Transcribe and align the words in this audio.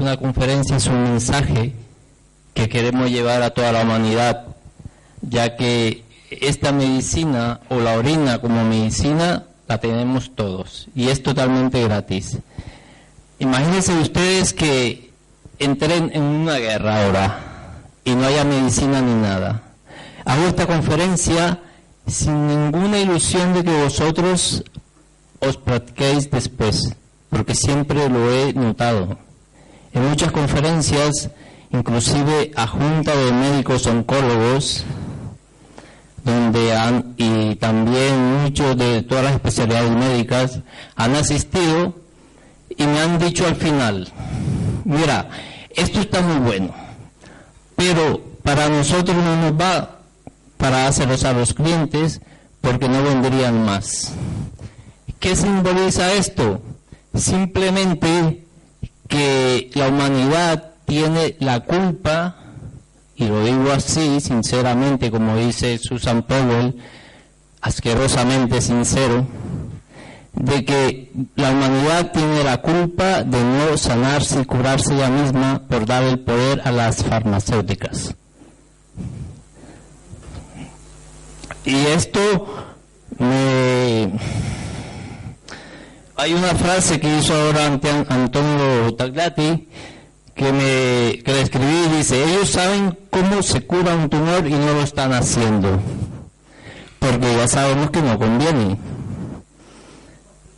una 0.00 0.16
conferencia, 0.16 0.76
es 0.76 0.86
un 0.86 1.02
mensaje 1.02 1.74
que 2.54 2.68
queremos 2.68 3.10
llevar 3.10 3.42
a 3.42 3.50
toda 3.50 3.72
la 3.72 3.82
humanidad, 3.82 4.46
ya 5.20 5.56
que 5.56 6.04
esta 6.30 6.72
medicina 6.72 7.60
o 7.68 7.80
la 7.80 7.94
orina 7.98 8.40
como 8.40 8.64
medicina 8.64 9.44
la 9.68 9.78
tenemos 9.78 10.34
todos 10.34 10.88
y 10.94 11.08
es 11.08 11.22
totalmente 11.22 11.82
gratis. 11.82 12.38
Imagínense 13.38 13.92
ustedes 13.94 14.52
que 14.52 15.12
entren 15.58 16.10
en 16.14 16.22
una 16.22 16.56
guerra 16.58 17.04
ahora 17.04 17.38
y 18.04 18.14
no 18.14 18.26
haya 18.26 18.44
medicina 18.44 19.00
ni 19.00 19.14
nada. 19.14 19.62
Hago 20.24 20.46
esta 20.46 20.66
conferencia 20.66 21.60
sin 22.06 22.46
ninguna 22.46 22.98
ilusión 22.98 23.54
de 23.54 23.64
que 23.64 23.82
vosotros 23.82 24.64
os 25.38 25.56
practiquéis 25.56 26.30
después, 26.30 26.94
porque 27.28 27.54
siempre 27.54 28.08
lo 28.08 28.32
he 28.32 28.52
notado. 28.52 29.29
En 29.92 30.08
muchas 30.08 30.30
conferencias, 30.30 31.30
inclusive 31.72 32.52
a 32.54 32.66
junta 32.66 33.14
de 33.16 33.32
médicos 33.32 33.86
oncólogos, 33.86 34.84
donde 36.24 36.72
y 37.16 37.56
también 37.56 38.42
muchos 38.42 38.76
de 38.76 39.02
todas 39.02 39.24
las 39.24 39.34
especialidades 39.34 39.90
médicas 39.90 40.60
han 40.96 41.14
asistido 41.14 41.94
y 42.76 42.86
me 42.86 43.00
han 43.00 43.18
dicho 43.18 43.46
al 43.46 43.56
final, 43.56 44.12
mira, 44.84 45.28
esto 45.74 46.00
está 46.00 46.20
muy 46.20 46.38
bueno, 46.38 46.74
pero 47.76 48.20
para 48.42 48.68
nosotros 48.68 49.16
no 49.16 49.36
nos 49.36 49.60
va 49.60 49.98
para 50.56 50.86
hacerlos 50.86 51.24
a 51.24 51.32
los 51.32 51.54
clientes 51.54 52.20
porque 52.60 52.88
no 52.88 53.02
vendrían 53.02 53.64
más. 53.64 54.12
¿Qué 55.18 55.34
simboliza 55.34 56.12
esto? 56.12 56.60
Simplemente 57.14 58.46
que 59.10 59.70
la 59.74 59.88
humanidad 59.88 60.70
tiene 60.86 61.36
la 61.40 61.60
culpa, 61.60 62.36
y 63.16 63.26
lo 63.26 63.44
digo 63.44 63.70
así, 63.72 64.20
sinceramente, 64.20 65.10
como 65.10 65.36
dice 65.36 65.76
Susan 65.78 66.22
Powell, 66.22 66.80
asquerosamente 67.60 68.62
sincero, 68.62 69.26
de 70.32 70.64
que 70.64 71.12
la 71.34 71.50
humanidad 71.50 72.12
tiene 72.12 72.44
la 72.44 72.58
culpa 72.62 73.24
de 73.24 73.42
no 73.42 73.76
sanarse 73.76 74.40
y 74.40 74.44
curarse 74.44 74.94
ella 74.94 75.10
misma 75.10 75.62
por 75.68 75.84
dar 75.84 76.04
el 76.04 76.20
poder 76.20 76.62
a 76.64 76.70
las 76.70 77.04
farmacéuticas. 77.04 78.14
Y 81.64 81.74
esto 81.74 82.46
me... 83.18 84.12
Hay 86.20 86.34
una 86.34 86.54
frase 86.54 87.00
que 87.00 87.16
hizo 87.16 87.32
ahora 87.32 87.64
Antonio 87.64 88.94
Taglati 88.94 89.66
que, 90.34 90.52
me, 90.52 91.22
que 91.22 91.32
le 91.32 91.40
escribí 91.40 91.96
dice, 91.96 92.22
ellos 92.22 92.50
saben 92.50 92.94
cómo 93.08 93.42
se 93.42 93.66
cura 93.66 93.94
un 93.94 94.10
tumor 94.10 94.46
y 94.46 94.50
no 94.50 94.74
lo 94.74 94.82
están 94.82 95.14
haciendo, 95.14 95.80
porque 96.98 97.36
ya 97.36 97.48
sabemos 97.48 97.88
que 97.88 98.02
no 98.02 98.18
conviene. 98.18 98.78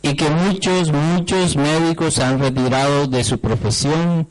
Y 0.01 0.15
que 0.15 0.29
muchos, 0.29 0.91
muchos 0.91 1.55
médicos 1.55 2.15
se 2.15 2.23
han 2.23 2.39
retirado 2.39 3.07
de 3.07 3.23
su 3.23 3.39
profesión 3.39 4.27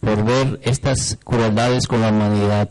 por 0.00 0.24
ver 0.24 0.58
estas 0.64 1.16
crueldades 1.22 1.86
con 1.86 2.00
la 2.00 2.08
humanidad. 2.08 2.68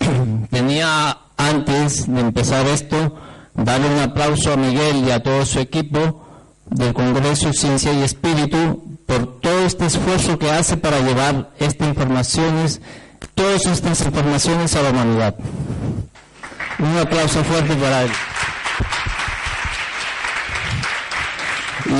Tenía 0.50 1.18
antes 1.36 2.10
de 2.10 2.20
empezar 2.20 2.66
esto, 2.68 3.16
darle 3.54 3.88
un 3.88 4.00
aplauso 4.00 4.52
a 4.52 4.56
Miguel 4.56 5.04
y 5.06 5.10
a 5.10 5.22
todo 5.22 5.44
su 5.46 5.60
equipo 5.60 6.26
del 6.66 6.92
Congreso 6.92 7.52
Ciencia 7.52 7.92
y 7.92 8.02
Espíritu 8.02 8.98
por 9.06 9.40
todo 9.40 9.66
este 9.66 9.86
esfuerzo 9.86 10.38
que 10.38 10.50
hace 10.50 10.76
para 10.76 11.00
llevar 11.00 11.50
estas 11.58 11.88
informaciones, 11.88 12.80
todas 13.34 13.66
estas 13.66 14.00
informaciones 14.02 14.74
a 14.76 14.82
la 14.82 14.90
humanidad. 14.90 15.34
Un 16.78 16.98
aplauso 16.98 17.44
fuerte 17.44 17.74
para 17.74 18.02
él. 18.02 18.10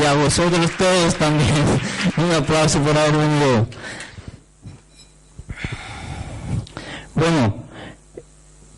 Y 0.00 0.04
a 0.04 0.14
vosotros 0.14 0.70
todos 0.76 1.14
también. 1.14 1.64
Un 2.16 2.32
aplauso 2.32 2.80
por 2.80 2.96
haber 2.96 3.16
venido. 3.16 3.66
Bueno, 7.14 7.64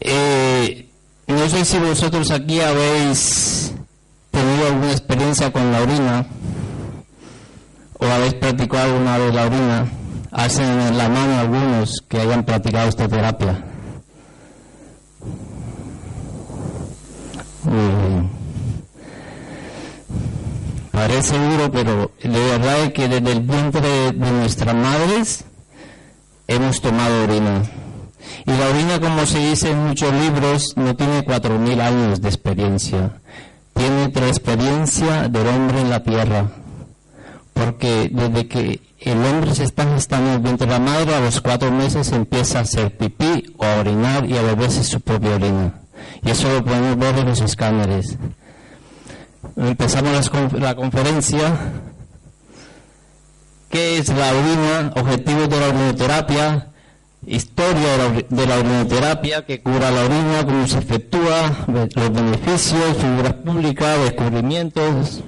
eh, 0.00 0.85
no 1.32 1.48
sé 1.48 1.64
si 1.64 1.78
vosotros 1.78 2.30
aquí 2.30 2.60
habéis 2.60 3.72
tenido 4.30 4.66
alguna 4.66 4.92
experiencia 4.92 5.52
con 5.52 5.72
la 5.72 5.82
orina 5.82 6.26
o 7.98 8.06
habéis 8.06 8.34
practicado 8.34 8.92
alguna 8.92 9.18
vez 9.18 9.34
la 9.34 9.46
orina. 9.46 9.86
Hacen 10.30 10.80
en 10.80 10.98
la 10.98 11.08
mano 11.08 11.38
algunos 11.38 12.02
que 12.08 12.20
hayan 12.20 12.44
practicado 12.44 12.88
esta 12.88 13.08
terapia. 13.08 13.64
Parece 20.92 21.38
duro, 21.38 21.70
pero 21.70 22.10
de 22.22 22.28
verdad 22.28 22.82
es 22.84 22.92
que 22.92 23.08
desde 23.08 23.32
el 23.32 23.40
vientre 23.40 24.12
de 24.12 24.30
nuestras 24.32 24.74
madres 24.74 25.44
hemos 26.46 26.80
tomado 26.80 27.24
orina. 27.24 27.62
Y 28.46 28.52
la 28.52 28.68
orina, 28.68 29.00
como 29.00 29.26
se 29.26 29.40
dice 29.40 29.70
en 29.70 29.88
muchos 29.88 30.12
libros, 30.14 30.76
no 30.76 30.94
tiene 30.94 31.24
cuatro 31.24 31.58
mil 31.58 31.80
años 31.80 32.20
de 32.20 32.28
experiencia. 32.28 33.18
Tiene 33.74 34.12
la 34.14 34.28
experiencia 34.28 35.28
del 35.28 35.48
hombre 35.48 35.80
en 35.80 35.90
la 35.90 36.04
tierra. 36.04 36.46
Porque 37.52 38.08
desde 38.12 38.46
que 38.46 38.80
el 39.00 39.24
hombre 39.24 39.52
se 39.54 39.64
está 39.64 39.84
gestando 39.92 40.48
en 40.48 40.56
de 40.56 40.66
la 40.66 40.78
madre, 40.78 41.16
a 41.16 41.20
los 41.20 41.40
cuatro 41.40 41.72
meses 41.72 42.12
empieza 42.12 42.58
a 42.58 42.62
hacer 42.62 42.96
pipí 42.96 43.52
o 43.56 43.64
a 43.64 43.80
orinar 43.80 44.30
y 44.30 44.36
a 44.36 44.42
beberse 44.42 44.84
su 44.84 45.00
propia 45.00 45.34
orina. 45.34 45.80
Y 46.22 46.30
eso 46.30 46.48
lo 46.52 46.64
podemos 46.64 46.96
ver 46.98 47.18
en 47.18 47.26
los 47.26 47.40
escáneres. 47.40 48.16
Empezamos 49.56 50.30
la 50.52 50.76
conferencia. 50.76 51.52
¿Qué 53.70 53.98
es 53.98 54.08
la 54.08 54.30
orina? 54.30 54.92
Objetivos 54.94 55.48
de 55.48 55.60
la 55.60 55.66
orinoterapia 55.66 56.68
historia 57.26 58.24
de 58.28 58.46
la, 58.46 58.58
orinoterapia 58.58 59.44
que 59.44 59.60
cura 59.60 59.90
la 59.90 60.04
orina, 60.04 60.44
cómo 60.44 60.66
se 60.66 60.78
efectúa, 60.78 61.64
los 61.66 62.12
beneficios, 62.12 62.96
figuras 62.98 63.34
públicas, 63.34 63.98
descubrimientos. 64.00 65.22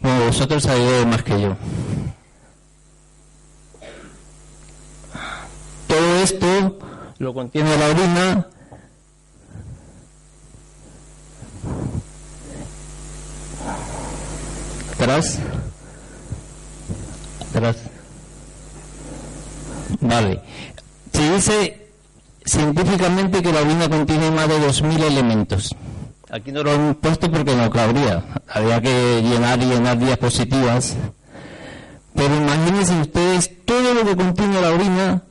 Bueno, 0.00 0.26
vosotros 0.26 0.64
sabéis 0.64 1.06
más 1.06 1.22
que 1.22 1.40
yo. 1.40 1.56
Todo 5.86 6.16
esto 6.22 6.78
lo 7.18 7.34
contiene 7.34 7.76
la 7.76 7.86
orina. 7.86 8.46
Atrás. 14.94 15.38
Atrás. 17.40 17.76
Vale. 20.00 20.40
Se 21.12 21.34
dice 21.34 21.88
científicamente 22.44 23.42
que 23.42 23.52
la 23.52 23.60
orina 23.60 23.88
contiene 23.88 24.30
más 24.30 24.48
de 24.48 24.58
2.000 24.58 25.02
elementos. 25.04 25.74
Aquí 26.30 26.50
no 26.50 26.62
lo 26.62 26.72
han 26.72 26.94
puesto 26.94 27.30
porque 27.30 27.54
no 27.54 27.70
cabría. 27.70 28.24
Había 28.48 28.80
que 28.80 29.22
llenar 29.22 29.62
y 29.62 29.66
llenar 29.66 29.98
diapositivas. 29.98 30.96
Pero 32.14 32.36
imagínense 32.36 33.00
ustedes 33.00 33.64
todo 33.64 33.94
lo 33.94 34.04
que 34.04 34.16
contiene 34.16 34.60
la 34.60 34.70
orina 34.70 35.22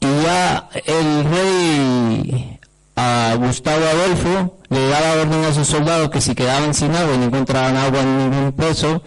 y 0.00 0.22
ya 0.22 0.68
el 0.86 1.24
rey 1.24 2.58
a 2.96 3.34
Gustavo 3.36 3.84
Adolfo 3.84 4.58
le 4.70 4.88
daba 4.88 5.22
orden 5.22 5.44
a 5.44 5.52
sus 5.52 5.66
soldados 5.66 6.10
que 6.10 6.20
si 6.20 6.34
quedaban 6.34 6.74
sin 6.74 6.94
agua 6.94 7.14
y 7.14 7.18
no 7.18 7.24
encontraban 7.24 7.76
agua 7.76 8.00
en 8.00 8.18
ningún 8.18 8.52
peso, 8.52 9.02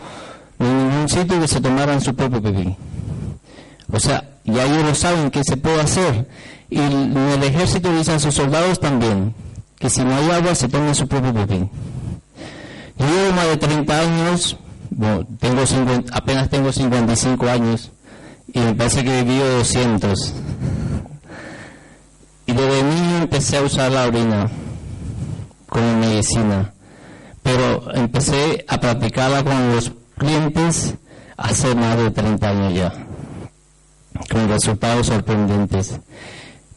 en 0.59 0.89
ningún 0.89 1.09
sitio, 1.09 1.39
que 1.39 1.47
se 1.47 1.61
tomaran 1.61 2.01
su 2.01 2.15
propio 2.15 2.41
pipí. 2.41 2.75
O 3.91 3.99
sea, 3.99 4.30
ya 4.45 4.65
ellos 4.65 4.83
lo 4.83 4.95
saben 4.95 5.31
que 5.31 5.43
se 5.43 5.57
puede 5.57 5.81
hacer. 5.81 6.27
Y 6.69 6.79
el 6.79 7.43
ejército 7.43 7.93
dicen 7.93 8.15
a 8.15 8.19
sus 8.19 8.33
soldados 8.33 8.79
también, 8.79 9.35
que 9.77 9.89
si 9.89 10.03
no 10.03 10.15
hay 10.15 10.31
agua 10.31 10.55
se 10.55 10.69
tomen 10.69 10.95
su 10.95 11.07
propio 11.07 11.33
pipí. 11.33 11.69
Yo 12.97 13.05
llevo 13.05 13.35
más 13.35 13.47
de 13.47 13.57
30 13.57 13.99
años, 13.99 14.57
bueno, 14.89 15.25
tengo 15.39 15.63
apenas 16.13 16.49
tengo 16.49 16.71
55 16.71 17.49
años, 17.49 17.91
y 18.53 18.59
me 18.59 18.73
parece 18.73 19.03
que 19.03 19.19
he 19.19 19.23
vivido 19.23 19.57
200. 19.57 20.33
Y 22.45 22.53
desde 22.53 22.83
niño 22.83 23.17
empecé 23.17 23.57
a 23.57 23.61
usar 23.63 23.91
la 23.91 24.07
orina 24.07 24.49
como 25.67 25.97
medicina, 25.97 26.73
pero 27.43 27.93
empecé 27.93 28.65
a 28.67 28.79
practicarla 28.79 29.43
con 29.43 29.75
los 29.75 29.91
clientes 30.17 30.95
hace 31.37 31.75
más 31.75 31.97
de 31.97 32.11
30 32.11 32.49
años 32.49 32.73
ya 32.73 32.93
con 34.29 34.47
resultados 34.49 35.07
sorprendentes. 35.07 35.99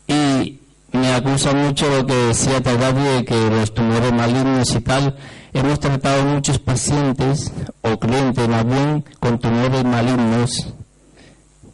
Y 0.07 0.61
me 0.93 1.13
acusa 1.13 1.53
mucho 1.53 1.89
lo 1.89 2.07
que 2.07 2.15
decía 2.15 2.63
Tagadi 2.63 3.03
de 3.03 3.25
que 3.25 3.51
los 3.51 3.75
tumores 3.75 4.13
malignos 4.13 4.75
y 4.75 4.81
tal, 4.81 5.17
Hemos 5.55 5.79
tratado 5.79 6.25
muchos 6.25 6.59
pacientes 6.59 7.53
o 7.81 7.97
clientes 7.97 8.49
más 8.49 8.67
bien 8.67 9.05
con 9.21 9.39
tumores 9.39 9.85
malignos 9.85 10.75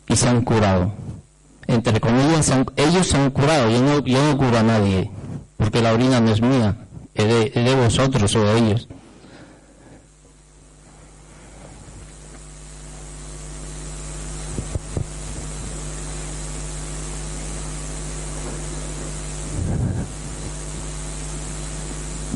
y 0.06 0.16
se 0.16 0.28
han 0.28 0.44
curado. 0.44 0.92
Entre 1.66 1.98
comillas, 1.98 2.52
ellos 2.76 3.06
se 3.06 3.16
han 3.16 3.30
curado, 3.30 3.70
yo 3.70 3.80
no, 3.80 4.00
yo 4.00 4.22
no 4.22 4.36
curo 4.36 4.58
a 4.58 4.62
nadie, 4.62 5.10
porque 5.56 5.80
la 5.80 5.94
orina 5.94 6.20
no 6.20 6.30
es 6.30 6.42
mía, 6.42 6.76
es 7.14 7.26
de, 7.26 7.62
de 7.62 7.74
vosotros 7.74 8.36
o 8.36 8.44
de 8.44 8.58
ellos. 8.58 8.86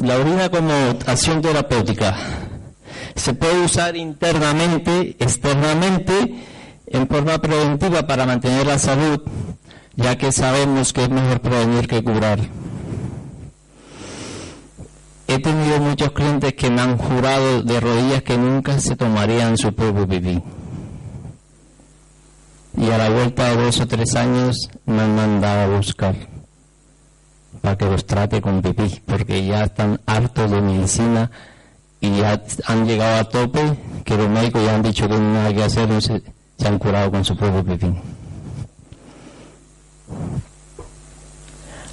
La 0.04 0.18
orina 0.18 0.50
como 0.50 0.72
acción 1.06 1.40
terapéutica 1.40 2.14
se 3.16 3.32
puede 3.32 3.64
usar 3.64 3.96
internamente, 3.96 5.16
externamente, 5.18 6.44
en 6.86 7.08
forma 7.08 7.38
preventiva 7.38 8.06
para 8.06 8.26
mantener 8.26 8.66
la 8.66 8.78
salud, 8.78 9.20
ya 9.96 10.18
que 10.18 10.32
sabemos 10.32 10.92
que 10.92 11.04
es 11.04 11.10
mejor 11.10 11.40
prevenir 11.40 11.86
que 11.86 12.02
curar. 12.02 12.40
He 15.26 15.38
tenido 15.38 15.80
muchos 15.80 16.12
clientes 16.12 16.52
que 16.54 16.70
me 16.70 16.82
han 16.82 16.98
jurado 16.98 17.62
de 17.62 17.80
rodillas 17.80 18.22
que 18.22 18.36
nunca 18.36 18.78
se 18.80 18.96
tomarían 18.96 19.56
su 19.56 19.72
propio 19.72 20.06
pipí. 20.06 20.42
Y 22.76 22.90
a 22.90 22.98
la 22.98 23.08
vuelta 23.08 23.48
de 23.50 23.64
dos 23.64 23.80
o 23.80 23.86
tres 23.86 24.14
años 24.16 24.68
me 24.84 25.00
han 25.00 25.14
mandado 25.14 25.72
a 25.72 25.76
buscar 25.76 26.33
para 27.64 27.78
que 27.78 27.86
los 27.86 28.04
trate 28.04 28.42
con 28.42 28.60
pipí, 28.60 29.00
porque 29.06 29.46
ya 29.46 29.64
están 29.64 29.98
hartos 30.04 30.50
de 30.50 30.60
medicina 30.60 31.30
y 31.98 32.18
ya 32.18 32.42
han 32.66 32.86
llegado 32.86 33.20
a 33.20 33.24
tope, 33.24 33.78
que 34.04 34.18
los 34.18 34.28
médicos 34.28 34.62
ya 34.66 34.74
han 34.74 34.82
dicho 34.82 35.08
que 35.08 35.16
no 35.16 35.40
hay 35.40 35.54
que 35.54 35.64
hacer, 35.64 36.02
se, 36.02 36.22
se 36.58 36.68
han 36.68 36.78
curado 36.78 37.10
con 37.10 37.24
su 37.24 37.34
propio 37.34 37.64
pipí. 37.64 37.86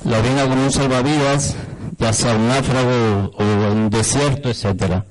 La 0.03 0.19
orina 0.19 0.44
como 0.44 0.62
un 0.62 0.71
salvavidas, 0.73 1.56
ya 1.97 2.12
sea 2.12 2.35
un 2.35 2.50
náufrago 2.50 3.31
o 3.38 3.71
un 3.71 3.89
desierto, 3.89 4.50
etcétera. 4.50 5.06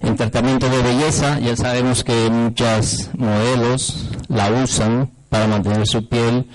En 0.00 0.16
tratamiento 0.16 0.70
de 0.70 0.80
belleza, 0.80 1.38
ya 1.38 1.54
sabemos 1.54 2.02
que 2.02 2.30
muchas 2.30 3.10
modelos 3.12 4.08
la 4.28 4.50
usan 4.52 5.10
para 5.28 5.46
mantener 5.46 5.86
su 5.86 6.08
piel 6.08 6.46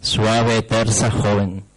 suave, 0.00 0.62
tersa, 0.62 1.10
joven 1.10 1.67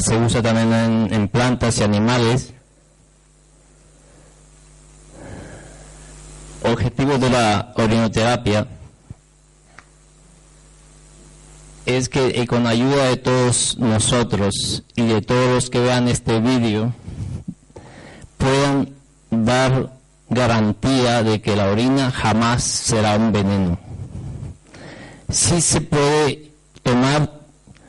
se 0.00 0.16
usa 0.16 0.42
también 0.42 1.08
en, 1.12 1.28
plantas 1.28 1.78
y 1.78 1.82
animales. 1.82 2.52
Objetivo 6.62 7.18
de 7.18 7.30
la 7.30 7.72
orinoterapia 7.76 8.66
es 11.86 12.08
que 12.08 12.46
con 12.46 12.66
ayuda 12.66 13.06
de 13.06 13.16
todos 13.16 13.76
nosotros 13.78 14.84
y 14.94 15.06
de 15.06 15.22
todos 15.22 15.54
los 15.54 15.70
que 15.70 15.80
vean 15.80 16.06
este 16.06 16.38
vídeo 16.38 16.94
puedan 18.38 18.90
dar 19.30 19.92
garantía 20.28 21.22
de 21.22 21.40
que 21.40 21.56
la 21.56 21.70
orina 21.70 22.10
jamás 22.10 22.62
será 22.62 23.16
un 23.16 23.32
veneno. 23.32 23.78
Sí 25.28 25.60
se 25.60 25.80
puede 25.80 26.52
tomar 26.82 27.41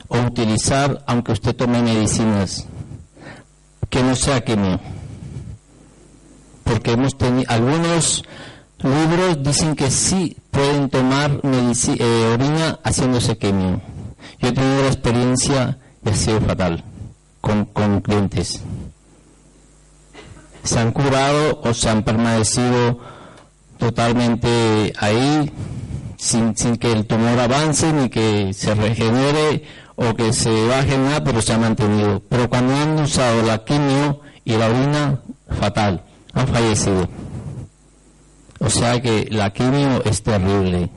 o 0.08 0.18
utilizar 0.18 1.02
aunque 1.06 1.32
usted 1.32 1.54
tome 1.54 1.82
medicinas 1.82 2.66
que 3.90 4.02
no 4.02 4.16
sea 4.16 4.44
quimio. 4.44 4.80
Porque 6.64 6.92
hemos 6.92 7.16
tenido 7.16 7.50
algunos 7.50 8.24
libros 8.78 9.42
dicen 9.42 9.76
que 9.76 9.90
sí 9.90 10.36
pueden 10.50 10.88
tomar 10.90 11.40
eh, 11.42 12.30
orina 12.32 12.78
haciéndose 12.82 13.38
quimio. 13.38 13.80
Yo 14.40 14.48
he 14.48 14.52
tenido 14.52 14.82
la 14.82 14.88
experiencia 14.88 15.78
y 16.04 16.08
ha 16.08 16.14
sido 16.14 16.40
fatal 16.40 16.84
con, 17.40 17.66
con 17.66 18.00
clientes. 18.00 18.60
Se 20.64 20.78
han 20.78 20.92
curado 20.92 21.60
o 21.62 21.74
se 21.74 21.90
han 21.90 22.02
permanecido 22.02 22.98
totalmente 23.78 24.92
ahí 24.98 25.52
sin, 26.16 26.56
sin 26.56 26.76
que 26.76 26.90
el 26.90 27.06
tumor 27.06 27.38
avance 27.38 27.92
ni 27.92 28.08
que 28.08 28.52
se 28.54 28.74
regenere 28.74 29.64
o 29.96 30.14
que 30.14 30.32
se 30.32 30.66
baje 30.66 30.98
nada, 30.98 31.22
pero 31.22 31.40
se 31.40 31.52
ha 31.52 31.58
mantenido. 31.58 32.22
Pero 32.28 32.48
cuando 32.48 32.74
han 32.74 32.98
usado 32.98 33.42
la 33.42 33.64
quimio 33.64 34.20
y 34.44 34.56
la 34.56 34.68
orina, 34.68 35.20
fatal, 35.58 36.02
han 36.32 36.48
fallecido. 36.48 37.08
O 38.58 38.70
sea 38.70 39.00
que 39.00 39.28
la 39.30 39.52
quimio 39.52 40.02
es 40.04 40.22
terrible. 40.22 40.90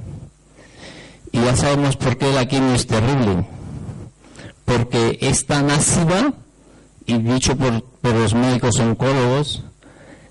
Y 1.31 1.41
ya 1.41 1.55
sabemos 1.55 1.97
por 1.97 2.17
qué 2.17 2.31
la 2.31 2.45
quimio 2.45 2.73
es 2.73 2.87
terrible. 2.87 3.45
Porque 4.65 5.17
es 5.21 5.45
tan 5.45 5.69
ácida, 5.69 6.33
y 7.05 7.17
dicho 7.19 7.55
por, 7.55 7.83
por 7.83 8.15
los 8.15 8.33
médicos 8.33 8.79
oncólogos, 8.79 9.63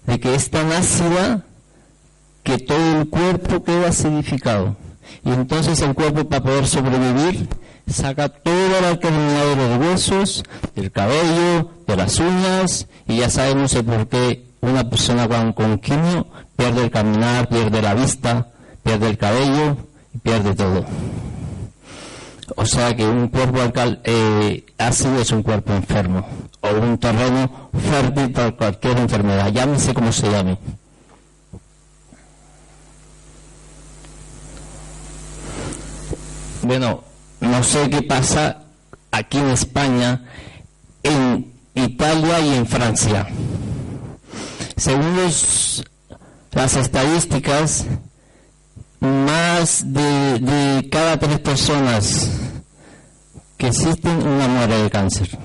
de 0.06 0.20
que 0.20 0.34
es 0.34 0.50
tan 0.50 0.72
ácida 0.72 1.44
que 2.42 2.58
todo 2.58 3.00
el 3.00 3.08
cuerpo 3.08 3.62
queda 3.64 3.88
acidificado. 3.88 4.76
Y 5.25 5.30
entonces 5.30 5.80
el 5.80 5.94
cuerpo 5.94 6.28
para 6.28 6.42
poder 6.42 6.66
sobrevivir 6.66 7.49
saca 7.87 8.28
todo 8.28 8.78
el 8.78 8.99
de 8.99 9.57
los 9.57 9.78
huesos, 9.78 10.45
del 10.75 10.90
cabello, 10.90 11.71
de 11.87 11.97
las 11.97 12.19
uñas, 12.19 12.87
y 13.07 13.19
ya 13.19 13.31
sabemos 13.31 13.75
por 13.75 14.09
qué 14.09 14.47
una 14.61 14.88
persona 14.88 15.28
con, 15.28 15.52
con 15.52 15.78
quimio 15.78 16.26
pierde 16.57 16.85
el 16.85 16.90
caminar, 16.90 17.49
pierde 17.49 17.83
la 17.83 17.95
vista, 17.95 18.49
pierde 18.83 19.11
el 19.11 19.19
cabello 19.19 19.76
y 20.14 20.19
pierde 20.19 20.55
todo. 20.55 20.85
O 22.57 22.64
sea 22.64 22.95
que 22.95 23.07
un 23.07 23.28
cuerpo 23.28 23.61
alcal, 23.61 24.00
eh, 24.05 24.64
ácido 24.78 25.21
es 25.21 25.31
un 25.31 25.43
cuerpo 25.43 25.73
enfermo 25.73 26.26
o 26.61 26.69
un 26.81 26.99
terreno 26.99 27.71
fértil 27.90 28.33
para 28.33 28.52
cualquier 28.52 28.99
enfermedad, 28.99 29.52
llámese 29.52 29.95
como 29.95 30.12
se 30.12 30.31
llame. 30.31 30.59
Bueno, 36.62 37.05
no 37.40 37.62
sé 37.62 37.90
qué 37.90 38.02
pasa 38.02 38.64
aquí 39.11 39.38
en 39.38 39.49
España, 39.49 40.25
en 41.02 41.52
Italia 41.75 42.40
y 42.40 42.55
en 42.55 42.66
Francia. 42.66 43.26
Según 44.76 45.16
las 45.16 46.76
estadísticas, 46.76 47.87
más 49.00 49.93
de, 49.93 50.88
cada 50.90 51.19
tres 51.19 51.38
personas 51.40 52.31
que 53.57 53.69
existen 53.69 54.26
una 54.26 54.49
muere 54.49 54.83
de 54.83 54.90
cáncer. 54.90 55.38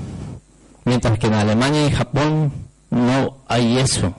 Mientras 0.86 1.20
que 1.20 1.28
en 1.28 1.34
Alemania 1.34 1.88
y 1.88 1.92
Japón 1.92 2.52
no 2.90 3.38
hay 3.48 3.78
eso. 3.78 4.14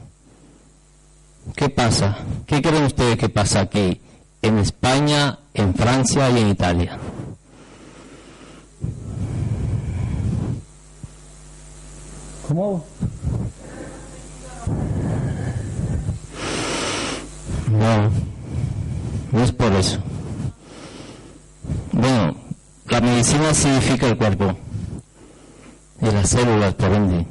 ¿Qué 1.56 1.68
pasa? 1.68 2.18
¿Qué 2.46 2.62
creen 2.62 2.84
ustedes 2.84 3.18
que 3.18 3.28
pasa 3.28 3.60
aquí? 3.60 4.00
En 4.40 4.58
España, 4.58 5.40
en 5.54 5.74
Francia 5.74 6.30
y 6.30 6.38
en 6.38 6.48
Italia. 6.48 6.98
No, 12.52 12.84
no 19.32 19.42
es 19.42 19.52
por 19.52 19.72
eso. 19.72 19.98
Bueno, 21.92 22.36
la 22.88 23.00
medicina 23.00 23.54
significa 23.54 24.06
el 24.06 24.18
cuerpo 24.18 24.54
y 26.02 26.06
las 26.06 26.28
células 26.28 26.74
por 26.74 26.92
ende. 26.92 27.26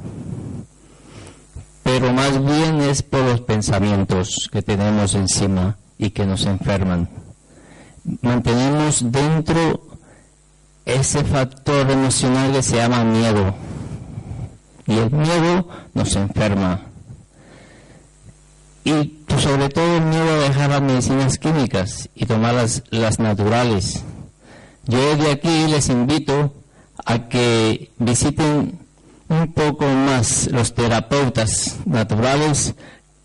Pero 1.84 2.12
más 2.12 2.44
bien 2.44 2.80
es 2.80 3.02
por 3.02 3.20
los 3.22 3.40
pensamientos 3.42 4.48
que 4.50 4.62
tenemos 4.62 5.14
encima 5.14 5.76
y 5.98 6.10
que 6.10 6.26
nos 6.26 6.46
enferman. 6.46 7.08
Mantenemos 8.22 9.12
dentro 9.12 9.82
ese 10.84 11.22
factor 11.22 11.88
emocional 11.88 12.52
que 12.52 12.62
se 12.62 12.76
llama 12.76 13.04
miedo 13.04 13.54
y 14.86 14.98
el 14.98 15.10
miedo 15.10 15.68
nos 15.94 16.16
enferma. 16.16 16.80
Y 18.84 19.18
sobre 19.38 19.68
todo 19.68 19.96
el 19.96 20.04
miedo 20.04 20.34
a 20.34 20.48
dejar 20.48 20.70
las 20.70 20.82
medicinas 20.82 21.38
químicas 21.38 22.08
y 22.14 22.26
tomar 22.26 22.54
las, 22.54 22.82
las 22.90 23.18
naturales. 23.18 24.02
Yo 24.86 25.16
de 25.16 25.30
aquí 25.30 25.66
les 25.68 25.88
invito 25.88 26.52
a 27.04 27.28
que 27.28 27.90
visiten 27.98 28.78
un 29.28 29.52
poco 29.52 29.86
más 29.86 30.48
los 30.50 30.74
terapeutas 30.74 31.76
naturales 31.86 32.74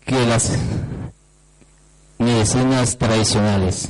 que 0.04 0.26
las 0.26 0.52
medicinas 2.18 2.96
tradicionales. 2.96 3.88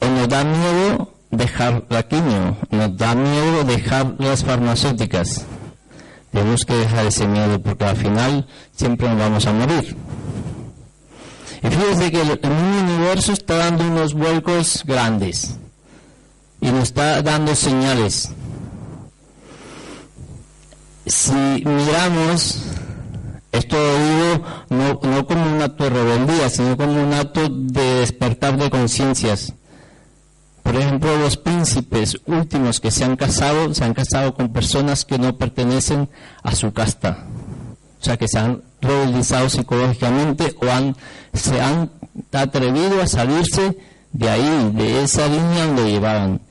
O 0.00 0.06
nos 0.06 0.28
da 0.28 0.44
miedo 0.44 1.12
dejar 1.30 1.84
la 1.90 2.02
quimio, 2.02 2.56
nos 2.70 2.96
da 2.96 3.14
miedo 3.14 3.64
dejar 3.64 4.14
las 4.18 4.44
farmacéuticas 4.44 5.44
Tenemos 6.38 6.64
que 6.64 6.74
dejar 6.74 7.04
ese 7.04 7.26
miedo 7.26 7.60
porque 7.60 7.84
al 7.84 7.96
final 7.96 8.46
siempre 8.72 9.08
nos 9.08 9.18
vamos 9.18 9.44
a 9.44 9.52
morir. 9.52 9.96
Y 11.64 11.66
fíjense 11.66 12.12
que 12.12 12.20
el, 12.20 12.40
universo 12.84 13.32
está 13.32 13.56
dando 13.56 13.84
unos 13.84 14.14
vuelcos 14.14 14.84
grandes 14.86 15.58
y 16.60 16.70
nos 16.70 16.84
está 16.84 17.22
dando 17.22 17.56
señales. 17.56 18.30
Si 21.06 21.32
miramos, 21.32 22.62
esto 23.50 23.76
lo 23.76 23.98
digo 23.98 24.44
no, 24.68 25.00
no 25.10 25.26
como 25.26 25.56
un 25.56 25.60
acto 25.60 25.84
de 25.84 25.90
rebeldía, 25.90 26.50
sino 26.50 26.76
como 26.76 27.02
un 27.02 27.14
acto 27.14 27.48
de 27.48 27.94
despertar 27.96 28.56
de 28.56 28.70
conciencias. 28.70 29.54
Por 30.68 30.76
ejemplo, 30.76 31.16
los 31.16 31.38
príncipes 31.38 32.20
últimos 32.26 32.78
que 32.78 32.90
se 32.90 33.02
han 33.02 33.16
casado, 33.16 33.72
se 33.72 33.84
han 33.84 33.94
casado 33.94 34.34
con 34.34 34.52
personas 34.52 35.06
que 35.06 35.18
no 35.18 35.34
pertenecen 35.34 36.10
a 36.42 36.54
su 36.54 36.74
casta. 36.74 37.24
O 37.98 38.04
sea, 38.04 38.18
que 38.18 38.28
se 38.28 38.38
han 38.38 38.60
rebeldizado 38.82 39.48
psicológicamente 39.48 40.54
o 40.60 40.66
se 41.32 41.58
han 41.62 41.90
atrevido 42.32 43.00
a 43.00 43.06
salirse 43.06 43.78
de 44.12 44.28
ahí, 44.28 44.70
de 44.74 45.04
esa 45.04 45.26
línea 45.26 45.68
donde 45.68 45.90
llevaban. 45.90 46.42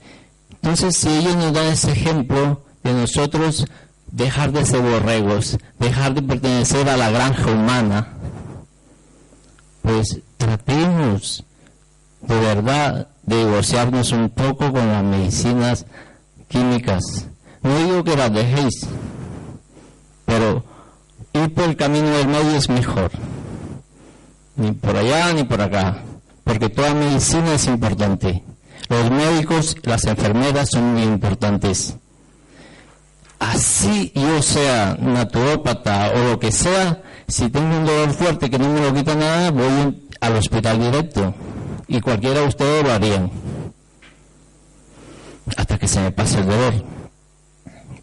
Entonces, 0.49 0.97
si 0.97 1.09
ellos 1.09 1.35
nos 1.35 1.53
dan 1.53 1.67
ese 1.67 1.91
ejemplo 1.91 2.63
de 2.83 2.93
nosotros 2.93 3.67
dejar 4.07 4.51
de 4.51 4.65
ser 4.65 4.81
borregos, 4.81 5.59
dejar 5.77 6.15
de 6.15 6.23
pertenecer 6.23 6.89
a 6.89 6.97
la 6.97 7.11
granja 7.11 7.51
humana, 7.51 8.15
pues 9.83 10.21
tratemos 10.37 11.43
de 12.21 12.39
verdad 12.39 13.09
de 13.27 13.37
divorciarnos 13.37 14.13
un 14.13 14.29
poco 14.29 14.71
con 14.71 14.87
las 14.87 15.03
medicinas 15.03 15.85
químicas. 16.47 17.27
No 17.61 17.77
digo 17.77 18.03
que 18.03 18.15
las 18.15 18.33
dejéis, 18.33 18.87
pero 20.25 20.63
ir 21.33 21.53
por 21.53 21.65
el 21.65 21.75
camino 21.75 22.09
del 22.09 22.29
medio 22.29 22.55
es 22.55 22.69
mejor. 22.69 23.11
Ni 24.55 24.71
por 24.71 24.95
allá 24.95 25.33
ni 25.33 25.43
por 25.43 25.61
acá, 25.61 26.03
porque 26.45 26.69
toda 26.69 26.93
medicina 26.93 27.53
es 27.53 27.67
importante. 27.67 28.43
Los 28.87 29.11
médicos, 29.11 29.75
las 29.83 30.05
enfermeras 30.05 30.69
son 30.71 30.93
muy 30.93 31.03
importantes. 31.03 31.97
Así 33.39 34.13
yo 34.15 34.41
sea 34.41 34.97
naturópata 34.99 36.11
o 36.15 36.29
lo 36.29 36.39
que 36.39 36.51
sea, 36.51 37.03
si 37.27 37.49
tengo 37.49 37.77
un 37.77 37.85
dolor 37.85 38.11
fuerte 38.11 38.49
que 38.49 38.57
no 38.57 38.69
me 38.69 38.79
lo 38.79 38.93
quita 38.93 39.15
nada, 39.15 39.51
voy 39.51 40.07
al 40.21 40.37
hospital 40.37 40.79
directo 40.79 41.35
y 41.87 42.01
cualquiera 42.01 42.41
de 42.41 42.47
ustedes 42.47 42.83
lo 42.83 42.91
harían 42.91 43.31
hasta 45.55 45.77
que 45.77 45.87
se 45.87 46.01
me 46.01 46.11
pase 46.11 46.39
el 46.39 46.47
dolor. 46.47 46.73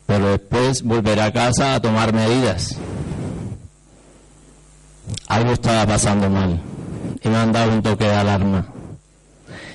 Pero 0.07 0.29
después 0.29 0.83
volveré 0.83 1.23
a 1.23 1.33
casa 1.33 1.75
a 1.75 1.81
tomar 1.81 2.13
medidas. 2.13 2.77
Algo 5.29 5.53
estaba 5.53 5.87
pasando 5.87 6.31
mal 6.31 6.61
y 7.23 7.29
me 7.29 7.37
han 7.37 7.53
dado 7.53 7.73
un 7.73 7.83
toque 7.83 8.05
de 8.05 8.15
alarma. 8.15 8.67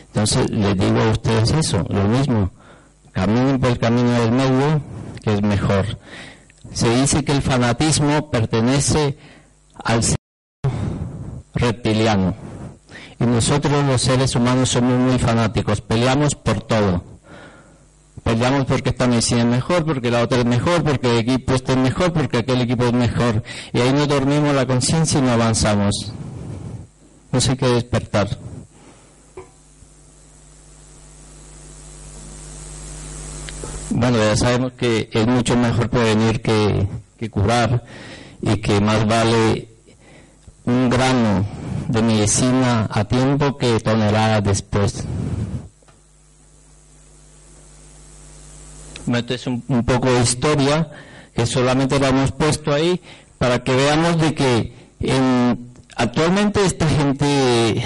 Entonces 0.08 0.50
les 0.50 0.78
digo 0.78 1.00
a 1.00 1.12
ustedes 1.12 1.51
eso, 1.51 1.86
lo 1.89 2.04
mismo. 2.08 2.51
Caminen 3.12 3.60
por 3.60 3.70
el 3.70 3.80
camino 3.80 4.12
del 4.12 4.32
medio, 4.32 4.82
que 5.22 5.34
es 5.34 5.42
mejor. 5.42 5.86
Se 6.74 6.89
dice 6.96 7.24
que 7.24 7.32
el 7.32 7.42
fanatismo 7.42 8.30
pertenece 8.30 9.18
al 9.84 10.01
reptiliano 11.54 12.49
y 13.19 13.25
nosotros 13.25 13.83
los 13.85 14.01
seres 14.01 14.35
humanos 14.35 14.69
somos 14.69 14.97
muy 14.97 15.19
fanáticos, 15.19 15.81
peleamos 15.81 16.35
por 16.35 16.61
todo. 16.61 17.03
Peleamos 18.23 18.65
porque 18.65 18.89
esta 18.89 19.07
medicina 19.07 19.41
es 19.41 19.47
mejor, 19.47 19.85
porque 19.85 20.11
la 20.11 20.21
otra 20.21 20.39
es 20.39 20.45
mejor, 20.45 20.83
porque 20.83 21.11
el 21.11 21.17
equipo 21.19 21.53
este 21.53 21.73
es 21.73 21.77
mejor, 21.77 22.13
porque 22.13 22.38
aquel 22.39 22.61
equipo 22.61 22.85
es 22.85 22.93
mejor. 22.93 23.43
Y 23.73 23.79
ahí 23.79 23.91
no 23.93 24.07
dormimos 24.07 24.53
la 24.53 24.65
conciencia 24.65 25.19
y 25.19 25.21
no 25.21 25.31
avanzamos. 25.31 26.13
No 27.31 27.41
sé 27.41 27.57
qué 27.57 27.67
despertar. 27.67 28.27
Bueno, 33.91 34.17
ya 34.17 34.35
sabemos 34.38 34.73
que 34.73 35.09
es 35.11 35.27
mucho 35.27 35.57
mejor 35.57 35.89
prevenir 35.89 36.41
que, 36.41 36.88
que 37.17 37.29
curar 37.29 37.83
y 38.41 38.57
que 38.57 38.79
más 38.79 39.05
vale 39.07 39.68
un 40.69 40.89
grano 40.89 41.45
de 41.88 42.01
medicina 42.01 42.88
a 42.91 43.03
tiempo 43.05 43.57
que 43.57 43.79
toneladas 43.79 44.43
después. 44.43 45.03
Esto 49.11 49.33
es 49.33 49.47
un, 49.47 49.61
poco 49.83 50.11
de 50.11 50.21
historia 50.21 50.91
que 51.33 51.47
solamente 51.47 51.99
lo 51.99 52.07
hemos 52.07 52.31
puesto 52.31 52.71
ahí 52.71 53.01
para 53.39 53.63
que 53.63 53.75
veamos 53.75 54.21
de 54.21 54.35
que 54.35 54.73
actualmente 55.95 56.63
esta 56.63 56.88
gente 56.88 57.83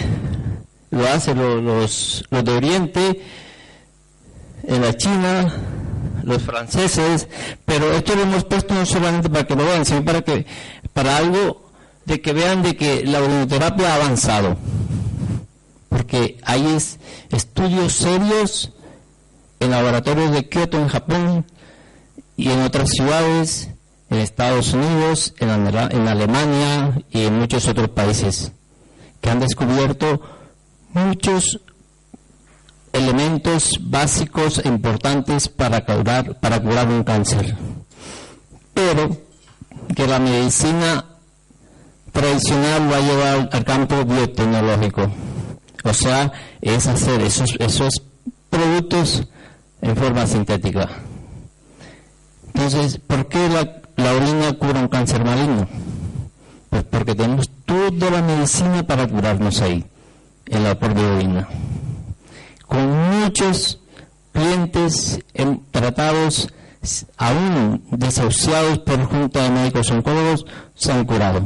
lo 0.91 1.07
hace 1.07 1.33
los, 1.33 2.25
los 2.29 2.43
de 2.43 2.51
Oriente, 2.51 3.21
en 4.63 4.81
la 4.81 4.95
China, 4.95 5.53
los 6.23 6.41
franceses, 6.41 7.27
pero 7.65 7.91
esto 7.93 8.15
lo 8.15 8.23
hemos 8.23 8.43
puesto 8.43 8.73
no 8.73 8.85
solamente 8.85 9.29
para 9.29 9.45
que 9.45 9.55
lo 9.55 9.65
vean, 9.65 9.85
sino 9.85 10.03
para 10.03 10.21
que 10.21 10.45
para 10.93 11.17
algo 11.17 11.62
de 12.05 12.21
que 12.21 12.33
vean 12.33 12.61
de 12.63 12.75
que 12.75 13.05
la 13.05 13.21
orinoterapia 13.21 13.91
ha 13.91 13.95
avanzado. 13.95 14.57
Porque 15.89 16.37
hay 16.43 16.77
estudios 17.31 17.93
serios 17.93 18.71
en 19.59 19.71
laboratorios 19.71 20.31
de 20.31 20.49
Kyoto 20.49 20.77
en 20.77 20.87
Japón 20.87 21.45
y 22.35 22.49
en 22.49 22.61
otras 22.61 22.89
ciudades, 22.89 23.69
en 24.09 24.17
Estados 24.17 24.73
Unidos, 24.73 25.33
en, 25.39 25.49
en 25.49 26.07
Alemania 26.07 27.01
y 27.11 27.25
en 27.25 27.39
muchos 27.39 27.67
otros 27.67 27.89
países, 27.89 28.51
que 29.21 29.29
han 29.29 29.39
descubierto 29.39 30.21
muchos 30.93 31.61
elementos 32.91 33.79
básicos 33.81 34.59
e 34.63 34.67
importantes 34.67 35.49
para 35.49 35.83
curar, 35.85 36.39
para 36.39 36.61
curar 36.61 36.87
un 36.87 37.03
cáncer. 37.03 37.55
Pero 38.73 39.17
que 39.95 40.07
la 40.07 40.19
medicina 40.19 41.05
tradicional 42.13 42.89
va 42.89 42.97
a 42.97 43.01
llevar 43.01 43.49
al 43.51 43.65
campo 43.65 44.05
biotecnológico. 44.05 45.11
O 45.83 45.93
sea, 45.93 46.31
es 46.61 46.87
hacer 46.87 47.21
esos, 47.21 47.55
esos 47.59 48.01
productos 48.49 49.27
en 49.81 49.97
forma 49.97 50.25
sintética. 50.25 50.87
Entonces, 52.53 52.99
¿por 53.05 53.27
qué 53.27 53.49
la, 53.49 54.13
orina 54.13 54.53
cura 54.53 54.79
un 54.79 54.87
cáncer 54.87 55.25
maligno? 55.25 55.67
Pues 56.69 56.83
porque 56.83 57.15
tenemos 57.15 57.49
toda 57.65 58.11
la 58.11 58.21
medicina 58.21 58.83
para 58.83 59.07
curarnos 59.07 59.59
ahí, 59.61 59.83
en 60.45 60.63
la 60.63 60.79
propia 60.79 61.11
orina. 61.13 61.47
Con 62.67 63.19
muchos 63.19 63.79
clientes 64.31 65.19
tratados, 65.71 66.47
aún 67.17 67.83
desahuciados 67.91 68.79
por 68.79 69.03
junta 69.05 69.43
de 69.43 69.49
médicos 69.49 69.91
oncólogos, 69.91 70.45
se 70.75 70.91
han 70.91 71.05
curado. 71.05 71.41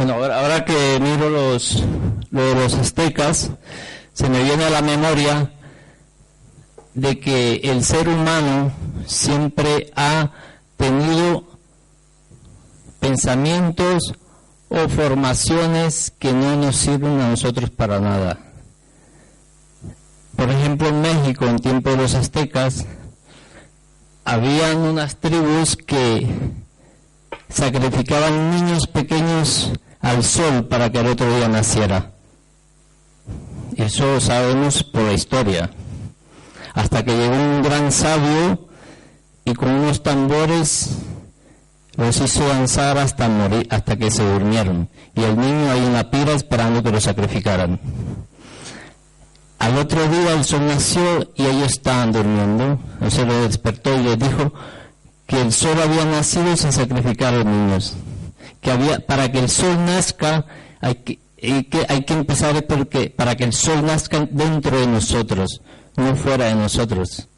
Bueno, 0.00 0.14
ahora, 0.14 0.64
que 0.64 0.98
miro 0.98 1.28
los, 1.28 1.84
los 2.30 2.72
aztecas, 2.72 3.50
se 4.14 4.30
me 4.30 4.42
viene 4.42 4.64
a 4.64 4.70
la 4.70 4.80
memoria 4.80 5.52
de 6.94 7.20
que 7.20 7.56
el 7.64 7.84
ser 7.84 8.08
humano 8.08 8.72
siempre 9.04 9.92
ha 9.94 10.30
tenido 10.78 11.44
pensamientos 12.98 14.14
o 14.70 14.88
formaciones 14.88 16.14
que 16.18 16.32
no 16.32 16.56
nos 16.56 16.76
sirven 16.76 17.20
a 17.20 17.28
nosotros 17.28 17.68
para 17.68 18.00
nada. 18.00 18.38
Por 20.34 20.48
ejemplo, 20.48 20.88
en 20.88 21.02
México, 21.02 21.44
en 21.44 21.58
tiempo 21.58 21.90
de 21.90 21.98
los 21.98 22.14
aztecas, 22.14 22.86
habían 24.24 24.78
unas 24.78 25.16
tribus 25.16 25.76
que 25.76 26.26
sacrificaban 27.50 28.50
niños 28.50 28.86
pequeños 28.86 29.72
al 30.00 30.24
sol 30.24 30.66
para 30.66 30.90
que 30.90 31.00
el 31.00 31.06
otro 31.06 31.34
día 31.36 31.48
naciera. 31.48 32.12
Eso 33.76 34.20
sabemos 34.20 34.82
por 34.82 35.02
la 35.02 35.12
historia. 35.12 35.70
Hasta 36.74 37.04
que 37.04 37.16
llegó 37.16 37.34
un 37.34 37.62
gran 37.62 37.92
sabio 37.92 38.68
y 39.44 39.54
con 39.54 39.70
unos 39.70 40.02
tambores 40.02 40.90
los 41.96 42.20
hizo 42.20 42.46
danzar 42.46 42.98
hasta 42.98 43.28
morir, 43.28 43.66
hasta 43.70 43.96
que 43.96 44.10
se 44.10 44.24
durmieron. 44.24 44.88
Y 45.14 45.22
el 45.22 45.38
niño 45.38 45.70
ahí 45.70 45.84
en 45.84 45.92
la 45.92 46.10
pira 46.10 46.32
esperando 46.32 46.82
que 46.82 46.92
lo 46.92 47.00
sacrificaran. 47.00 47.80
Al 49.58 49.76
otro 49.76 50.08
día 50.08 50.32
el 50.32 50.44
sol 50.44 50.66
nació 50.66 51.30
y 51.36 51.44
ellos 51.44 51.72
estaban 51.72 52.12
durmiendo. 52.12 52.78
El 53.00 53.10
sol 53.10 53.28
lo 53.28 53.42
despertó 53.42 53.94
y 53.98 54.02
les 54.02 54.18
dijo 54.18 54.52
que 55.26 55.40
el 55.40 55.52
sol 55.52 55.78
había 55.82 56.04
nacido 56.06 56.56
sin 56.56 56.72
sacrificar 56.72 57.34
a 57.34 57.38
los 57.38 57.46
niños 57.46 57.96
que 58.60 58.70
había, 58.70 59.00
para 59.06 59.30
que 59.32 59.38
el 59.38 59.48
sol 59.48 59.84
nazca, 59.84 60.46
hay 60.80 60.94
que, 60.96 61.18
y 61.38 61.64
que 61.64 61.86
hay 61.88 62.04
que 62.04 62.12
empezar 62.12 62.66
porque, 62.66 63.10
para 63.10 63.36
que 63.36 63.44
el 63.44 63.52
sol 63.52 63.84
nazca 63.84 64.28
dentro 64.30 64.78
de 64.78 64.86
nosotros, 64.86 65.62
no 65.96 66.16
fuera 66.16 66.46
de 66.46 66.54
nosotros. 66.54 67.28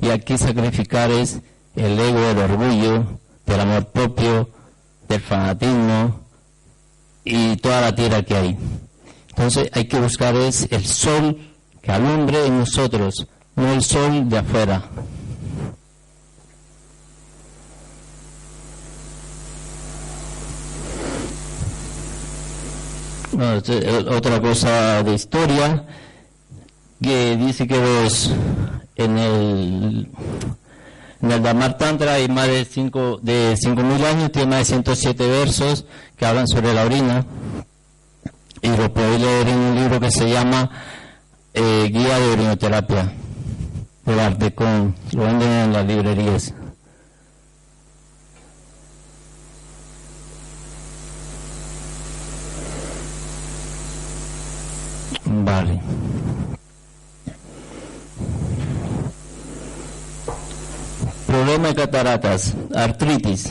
Y 0.00 0.10
aquí 0.10 0.36
sacrificar 0.38 1.10
es 1.10 1.40
el 1.74 1.98
ego, 1.98 2.18
el 2.18 2.38
orgullo, 2.38 3.18
del 3.46 3.60
amor 3.60 3.86
propio, 3.86 4.50
del 5.08 5.20
fanatismo 5.20 6.20
y 7.24 7.56
toda 7.56 7.80
la 7.80 7.94
tierra 7.94 8.22
que 8.22 8.36
hay. 8.36 8.58
Entonces 9.28 9.70
hay 9.72 9.84
que 9.84 10.00
buscar 10.00 10.34
es 10.34 10.66
el 10.70 10.84
sol 10.84 11.38
que 11.82 11.92
alumbre 11.92 12.46
en 12.46 12.58
nosotros, 12.58 13.26
no 13.54 13.72
el 13.72 13.82
sol 13.82 14.28
de 14.28 14.38
afuera. 14.38 14.88
Otra 24.10 24.40
cosa 24.40 25.02
de 25.02 25.14
historia 25.14 25.84
que 27.02 27.36
dice 27.36 27.66
que 27.66 27.78
los 27.78 28.32
en 28.96 29.18
el 29.18 30.08
en 31.22 31.32
el 31.32 31.42
Dhamar 31.42 31.78
Tantra 31.78 32.14
hay 32.14 32.28
más 32.28 32.46
de 32.46 32.64
5 32.64 33.20
de 33.22 33.56
cinco 33.60 33.82
mil 33.82 34.04
años, 34.04 34.32
tiene 34.32 34.48
más 34.48 34.58
de 34.60 34.64
107 34.66 35.26
versos 35.26 35.86
que 36.16 36.26
hablan 36.26 36.46
sobre 36.46 36.72
la 36.74 36.84
orina 36.84 37.26
y 38.62 38.68
lo 38.68 38.92
podéis 38.92 39.20
leer 39.20 39.48
en 39.48 39.58
un 39.58 39.74
libro 39.76 40.00
que 40.00 40.10
se 40.10 40.30
llama 40.30 40.70
eh, 41.54 41.88
Guía 41.92 42.18
de 42.18 42.32
Orinoterapia 42.32 43.12
de 44.04 44.20
Artecon, 44.22 44.94
lo 45.12 45.22
venden 45.24 45.50
en 45.50 45.72
las 45.72 45.86
librerías. 45.86 46.54
Vale. 55.44 55.80
Problema 61.26 61.68
de 61.68 61.74
cataratas, 61.74 62.54
artritis, 62.74 63.50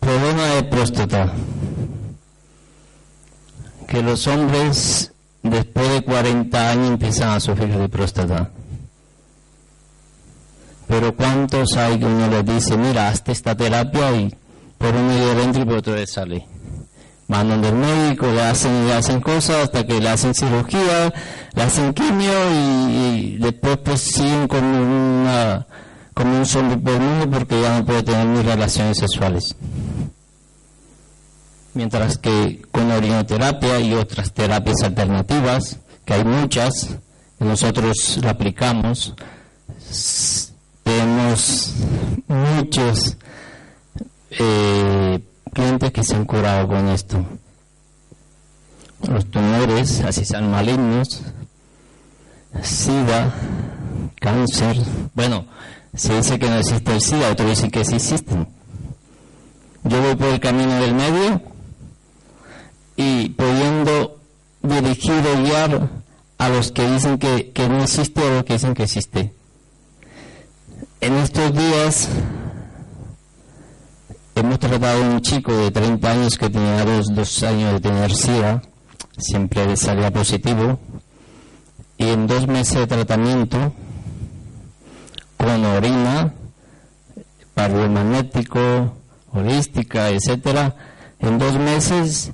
problema 0.00 0.46
de 0.46 0.62
próstata. 0.64 1.32
Que 3.86 4.02
los 4.02 4.26
hombres 4.26 5.12
después 5.42 5.88
de 5.90 6.02
40 6.02 6.70
años 6.70 6.90
empiezan 6.90 7.30
a 7.30 7.40
sufrir 7.40 7.76
de 7.76 7.88
próstata. 7.88 8.50
Pero 10.88 11.14
¿cuántos 11.14 11.76
hay 11.76 11.98
que 11.98 12.06
uno 12.06 12.28
les 12.28 12.44
dice, 12.44 12.76
mira, 12.76 13.08
hazte 13.08 13.32
esta 13.32 13.56
terapia 13.56 14.12
y 14.12 14.34
por 14.78 14.94
un 14.94 15.08
medio 15.08 15.40
entra 15.40 15.62
y 15.62 15.64
por 15.64 15.74
otro 15.74 15.94
le 15.94 16.06
sale? 16.06 16.55
Mandan 17.28 17.60
del 17.62 17.74
médico, 17.74 18.26
le 18.26 18.42
hacen, 18.42 18.86
le 18.86 18.94
hacen 18.94 19.20
cosas 19.20 19.64
hasta 19.64 19.86
que 19.86 20.00
le 20.00 20.08
hacen 20.08 20.34
cirugía, 20.34 21.12
le 21.54 21.62
hacen 21.62 21.92
quimio 21.92 22.32
y, 22.52 23.38
después 23.38 23.78
pues 23.78 24.00
siguen 24.00 24.46
como 24.48 24.80
una 24.80 25.66
como 26.14 26.38
un 26.38 26.46
zombie 26.46 26.78
por 26.78 26.94
el 26.94 27.00
mundo 27.00 27.30
porque 27.30 27.60
ya 27.60 27.78
no 27.78 27.84
puede 27.84 28.02
tener 28.02 28.26
ni 28.26 28.42
relaciones 28.42 28.98
sexuales. 28.98 29.54
Mientras 31.74 32.16
que 32.16 32.62
con 32.70 32.88
la 32.88 32.96
orinoterapia 32.96 33.80
y 33.80 33.92
otras 33.92 34.32
terapias 34.32 34.82
alternativas, 34.82 35.78
que 36.06 36.14
hay 36.14 36.24
muchas, 36.24 36.96
que 37.38 37.44
nosotros 37.44 38.18
la 38.22 38.30
aplicamos, 38.30 39.14
tenemos 40.82 41.74
muchos 42.28 43.18
eh, 44.30 45.20
clientes 45.56 45.90
que 45.90 46.04
se 46.04 46.14
han 46.14 46.26
curado 46.26 46.68
con 46.68 46.86
esto. 46.88 47.24
Los 49.08 49.24
tumores, 49.30 50.02
así 50.02 50.22
sean 50.26 50.50
malignos, 50.50 51.22
SIDA, 52.62 53.32
cáncer. 54.20 54.76
Bueno, 55.14 55.46
se 55.94 56.14
dice 56.14 56.38
que 56.38 56.50
no 56.50 56.58
existe 56.58 56.92
el 56.92 57.00
SIDA, 57.00 57.30
otros 57.30 57.48
dicen 57.48 57.70
que 57.70 57.86
sí 57.86 57.94
existen. 57.94 58.46
Yo 59.84 60.02
voy 60.02 60.14
por 60.14 60.28
el 60.28 60.40
camino 60.40 60.78
del 60.78 60.92
medio 60.92 61.40
y 62.96 63.30
pudiendo 63.30 64.20
dirigir 64.62 65.24
o 65.26 65.42
guiar 65.42 65.88
a 66.36 66.48
los 66.50 66.70
que 66.70 66.90
dicen 66.90 67.16
que, 67.16 67.50
que 67.52 67.66
no 67.66 67.82
existe 67.82 68.20
o 68.20 68.26
a 68.26 68.34
los 68.34 68.44
que 68.44 68.52
dicen 68.52 68.74
que 68.74 68.82
existe. 68.82 69.32
En 71.00 71.14
estos 71.14 71.54
días 71.54 72.10
Hemos 74.36 74.58
tratado 74.58 75.02
a 75.02 75.08
un 75.08 75.22
chico 75.22 75.50
de 75.56 75.70
30 75.70 76.10
años 76.10 76.36
que 76.36 76.50
tenía 76.50 76.84
dos, 76.84 77.42
años 77.42 77.72
de 77.72 77.80
tener 77.80 78.14
SIDA, 78.14 78.60
siempre 79.16 79.74
salía 79.78 80.10
positivo, 80.10 80.78
y 81.96 82.08
en 82.08 82.26
dos 82.26 82.46
meses 82.46 82.80
de 82.80 82.86
tratamiento, 82.86 83.72
con 85.38 85.64
orina, 85.64 86.34
magnético, 87.56 88.92
holística, 89.32 90.10
etcétera, 90.10 90.76
en 91.18 91.38
dos 91.38 91.56
meses 91.58 92.32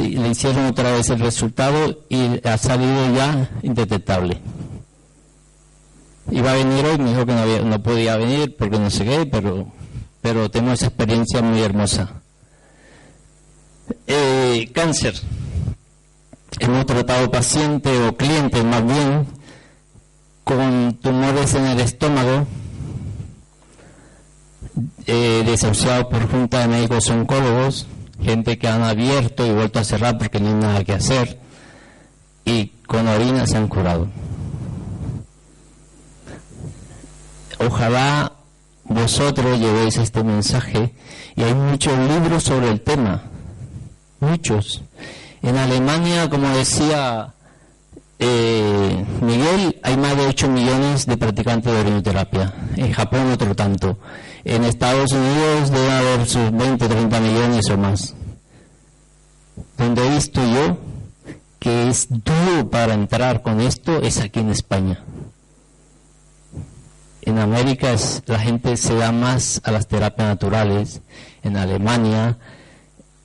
le 0.00 0.28
hicieron 0.28 0.66
otra 0.66 0.90
vez 0.90 1.10
el 1.10 1.20
resultado 1.20 2.00
y 2.08 2.44
ha 2.44 2.58
salido 2.58 3.14
ya 3.14 3.50
indetectable. 3.62 4.40
Iba 6.32 6.50
a 6.50 6.54
venir 6.54 6.84
hoy, 6.86 6.98
me 6.98 7.10
dijo 7.10 7.24
que 7.24 7.34
no, 7.34 7.64
no 7.66 7.82
podía 7.84 8.16
venir 8.16 8.56
porque 8.58 8.80
no 8.80 8.90
sé 8.90 9.04
qué, 9.04 9.26
pero 9.26 9.75
pero 10.26 10.50
tengo 10.50 10.72
esa 10.72 10.86
experiencia 10.86 11.40
muy 11.40 11.62
hermosa. 11.62 12.10
Eh, 14.08 14.68
cáncer. 14.74 15.14
Hemos 16.58 16.84
tratado 16.84 17.30
pacientes 17.30 17.96
o 18.00 18.16
clientes 18.16 18.64
más 18.64 18.84
bien 18.84 19.24
con 20.42 20.98
tumores 21.00 21.54
en 21.54 21.66
el 21.66 21.78
estómago, 21.78 22.44
eh, 25.06 25.44
desahuciados 25.46 26.06
por 26.06 26.28
junta 26.28 26.58
de 26.58 26.68
médicos 26.74 27.08
oncólogos, 27.08 27.86
gente 28.20 28.58
que 28.58 28.66
han 28.66 28.82
abierto 28.82 29.46
y 29.46 29.52
vuelto 29.52 29.78
a 29.78 29.84
cerrar 29.84 30.18
porque 30.18 30.40
no 30.40 30.48
hay 30.48 30.54
nada 30.54 30.82
que 30.82 30.92
hacer, 30.92 31.38
y 32.44 32.72
con 32.88 33.06
orina 33.06 33.46
se 33.46 33.58
han 33.58 33.68
curado. 33.68 34.08
Ojalá 37.60 38.35
vosotros 38.88 39.58
llevéis 39.58 39.96
este 39.96 40.22
mensaje 40.22 40.94
y 41.34 41.42
hay 41.42 41.54
muchos 41.54 41.98
libros 41.98 42.44
sobre 42.44 42.70
el 42.70 42.80
tema, 42.80 43.22
muchos. 44.20 44.82
En 45.42 45.56
Alemania, 45.56 46.28
como 46.30 46.48
decía 46.48 47.34
eh, 48.18 49.04
Miguel, 49.20 49.78
hay 49.82 49.96
más 49.96 50.16
de 50.16 50.26
8 50.26 50.48
millones 50.48 51.06
de 51.06 51.16
practicantes 51.16 51.72
de 51.72 51.80
orinoterapia. 51.80 52.52
En 52.76 52.92
Japón 52.92 53.30
otro 53.32 53.54
tanto. 53.54 53.98
En 54.44 54.64
Estados 54.64 55.12
Unidos 55.12 55.70
debe 55.70 55.90
haber 55.90 56.26
sus 56.26 56.50
20, 56.52 56.88
30 56.88 57.20
millones 57.20 57.70
o 57.70 57.76
más. 57.76 58.14
Donde 59.76 60.06
he 60.06 60.10
visto 60.10 60.40
yo 60.42 60.78
que 61.58 61.88
es 61.88 62.06
duro 62.08 62.70
para 62.70 62.94
entrar 62.94 63.42
con 63.42 63.60
esto 63.60 64.00
es 64.00 64.20
aquí 64.20 64.40
en 64.40 64.50
España 64.50 65.02
en 67.26 67.38
América 67.38 67.94
la 68.26 68.38
gente 68.38 68.76
se 68.76 68.94
da 68.94 69.10
más 69.10 69.60
a 69.64 69.72
las 69.72 69.88
terapias 69.88 70.28
naturales, 70.28 71.02
en 71.42 71.56
Alemania, 71.56 72.38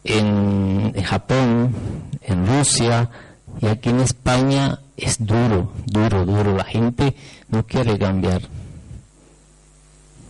en, 0.03 0.93
Japón, 1.03 1.73
en 2.23 2.47
Rusia, 2.47 3.11
y 3.61 3.67
aquí 3.67 3.89
en 3.89 3.99
España 3.99 4.79
es 4.97 5.23
duro, 5.23 5.71
duro, 5.85 6.25
duro. 6.25 6.57
La 6.57 6.63
gente 6.63 7.15
no 7.49 7.67
quiere 7.67 7.97
cambiar. 7.99 8.41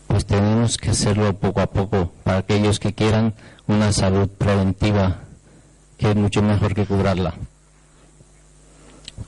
Pues 0.07 0.25
tenemos 0.25 0.77
que 0.77 0.89
hacerlo 0.89 1.33
poco 1.39 1.61
a 1.61 1.67
poco 1.67 2.11
para 2.25 2.39
aquellos 2.39 2.77
que 2.77 2.93
quieran 2.93 3.33
una 3.67 3.93
salud 3.93 4.27
preventiva, 4.27 5.21
que 5.97 6.09
es 6.09 6.15
mucho 6.17 6.41
mejor 6.41 6.75
que 6.75 6.85
curarla. 6.85 7.35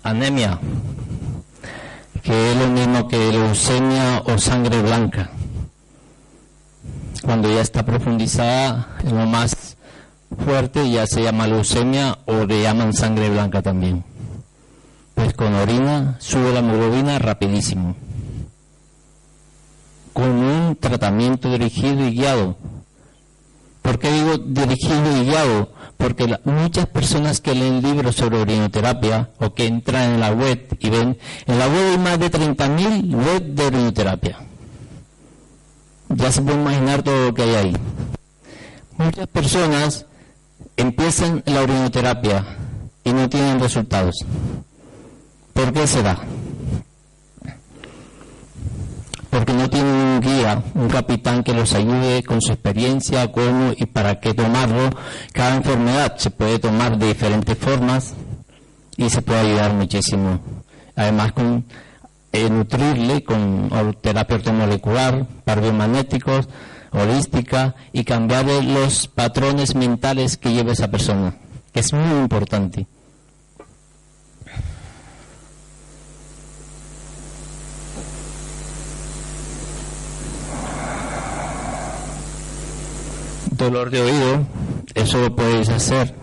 Anemia 0.03 0.59
que 2.23 2.51
es 2.51 2.57
lo 2.57 2.67
mismo 2.67 3.07
que 3.07 3.31
leucemia 3.31 4.23
o 4.25 4.37
sangre 4.37 4.81
blanca. 4.81 5.29
Cuando 7.21 7.53
ya 7.53 7.61
está 7.61 7.83
profundizada 7.85 8.97
en 9.03 9.17
lo 9.17 9.25
más 9.25 9.77
fuerte 10.45 10.89
ya 10.89 11.05
se 11.05 11.21
llama 11.21 11.47
leucemia 11.47 12.17
o 12.25 12.45
le 12.45 12.61
llaman 12.61 12.93
sangre 12.93 13.29
blanca 13.29 13.61
también. 13.61 14.03
Pues 15.13 15.33
con 15.33 15.53
orina 15.53 16.15
sube 16.19 16.53
la 16.53 16.59
hemoglobina 16.59 17.19
rapidísimo. 17.19 17.95
Con 20.13 20.29
un 20.29 20.75
tratamiento 20.77 21.51
dirigido 21.51 22.07
y 22.07 22.15
guiado. 22.15 22.55
¿Por 23.81 23.99
qué 23.99 24.11
digo 24.11 24.37
dirigido 24.37 25.17
y 25.17 25.25
guiado? 25.25 25.69
Porque 25.97 26.37
muchas 26.43 26.87
personas 26.87 27.41
que 27.41 27.55
leen 27.55 27.81
libros 27.81 28.15
sobre 28.15 28.39
orinoterapia 28.39 29.29
o 29.39 29.53
que 29.53 29.65
entran 29.65 30.13
en 30.13 30.19
la 30.19 30.31
web 30.31 30.67
y 30.79 30.89
ven, 30.89 31.17
en 31.45 31.59
la 31.59 31.67
web 31.67 31.91
hay 31.91 31.97
más 31.97 32.19
de 32.19 32.31
30.000 32.31 33.15
web 33.15 33.43
de 33.43 33.65
orinoterapia. 33.65 34.39
Ya 36.09 36.31
se 36.31 36.41
puede 36.41 36.59
imaginar 36.59 37.03
todo 37.03 37.27
lo 37.27 37.33
que 37.33 37.43
hay 37.43 37.55
ahí. 37.55 37.77
Muchas 38.97 39.27
personas 39.27 40.05
empiezan 40.77 41.43
la 41.45 41.61
orinoterapia 41.61 42.45
y 43.03 43.13
no 43.13 43.29
tienen 43.29 43.59
resultados. 43.59 44.15
¿Por 45.53 45.73
qué 45.73 45.87
será? 45.87 46.19
Porque 49.33 49.51
no 49.51 49.67
tienen 49.67 49.95
un 49.95 50.19
guía, 50.21 50.61
un 50.75 50.87
capitán 50.89 51.43
que 51.43 51.55
los 51.55 51.73
ayude 51.73 52.21
con 52.21 52.39
su 52.39 52.51
experiencia, 52.51 53.31
cómo 53.31 53.73
y 53.75 53.87
para 53.87 54.19
qué 54.19 54.35
tomarlo. 54.35 54.91
Cada 55.31 55.55
enfermedad 55.55 56.15
se 56.17 56.29
puede 56.29 56.59
tomar 56.59 56.99
de 56.99 57.07
diferentes 57.07 57.57
formas 57.57 58.13
y 58.95 59.09
se 59.09 59.23
puede 59.23 59.39
ayudar 59.39 59.73
muchísimo. 59.73 60.39
Además, 60.95 61.31
con 61.31 61.65
eh, 62.31 62.47
nutrirle 62.47 63.23
con 63.23 63.97
terapia 64.01 64.35
ortomolecular, 64.35 65.25
biomagnéticos, 65.59 66.47
holística 66.91 67.73
y 67.91 68.03
cambiarle 68.03 68.61
los 68.61 69.07
patrones 69.07 69.73
mentales 69.73 70.37
que 70.37 70.53
lleva 70.53 70.73
esa 70.73 70.91
persona, 70.91 71.33
que 71.73 71.79
es 71.79 71.91
muy 71.91 72.19
importante. 72.19 72.85
Dolor 83.63 83.89
de 83.89 84.01
oído, 84.01 84.45
eso 84.93 85.19
lo 85.21 85.35
podéis 85.35 85.69
hacer. 85.69 86.13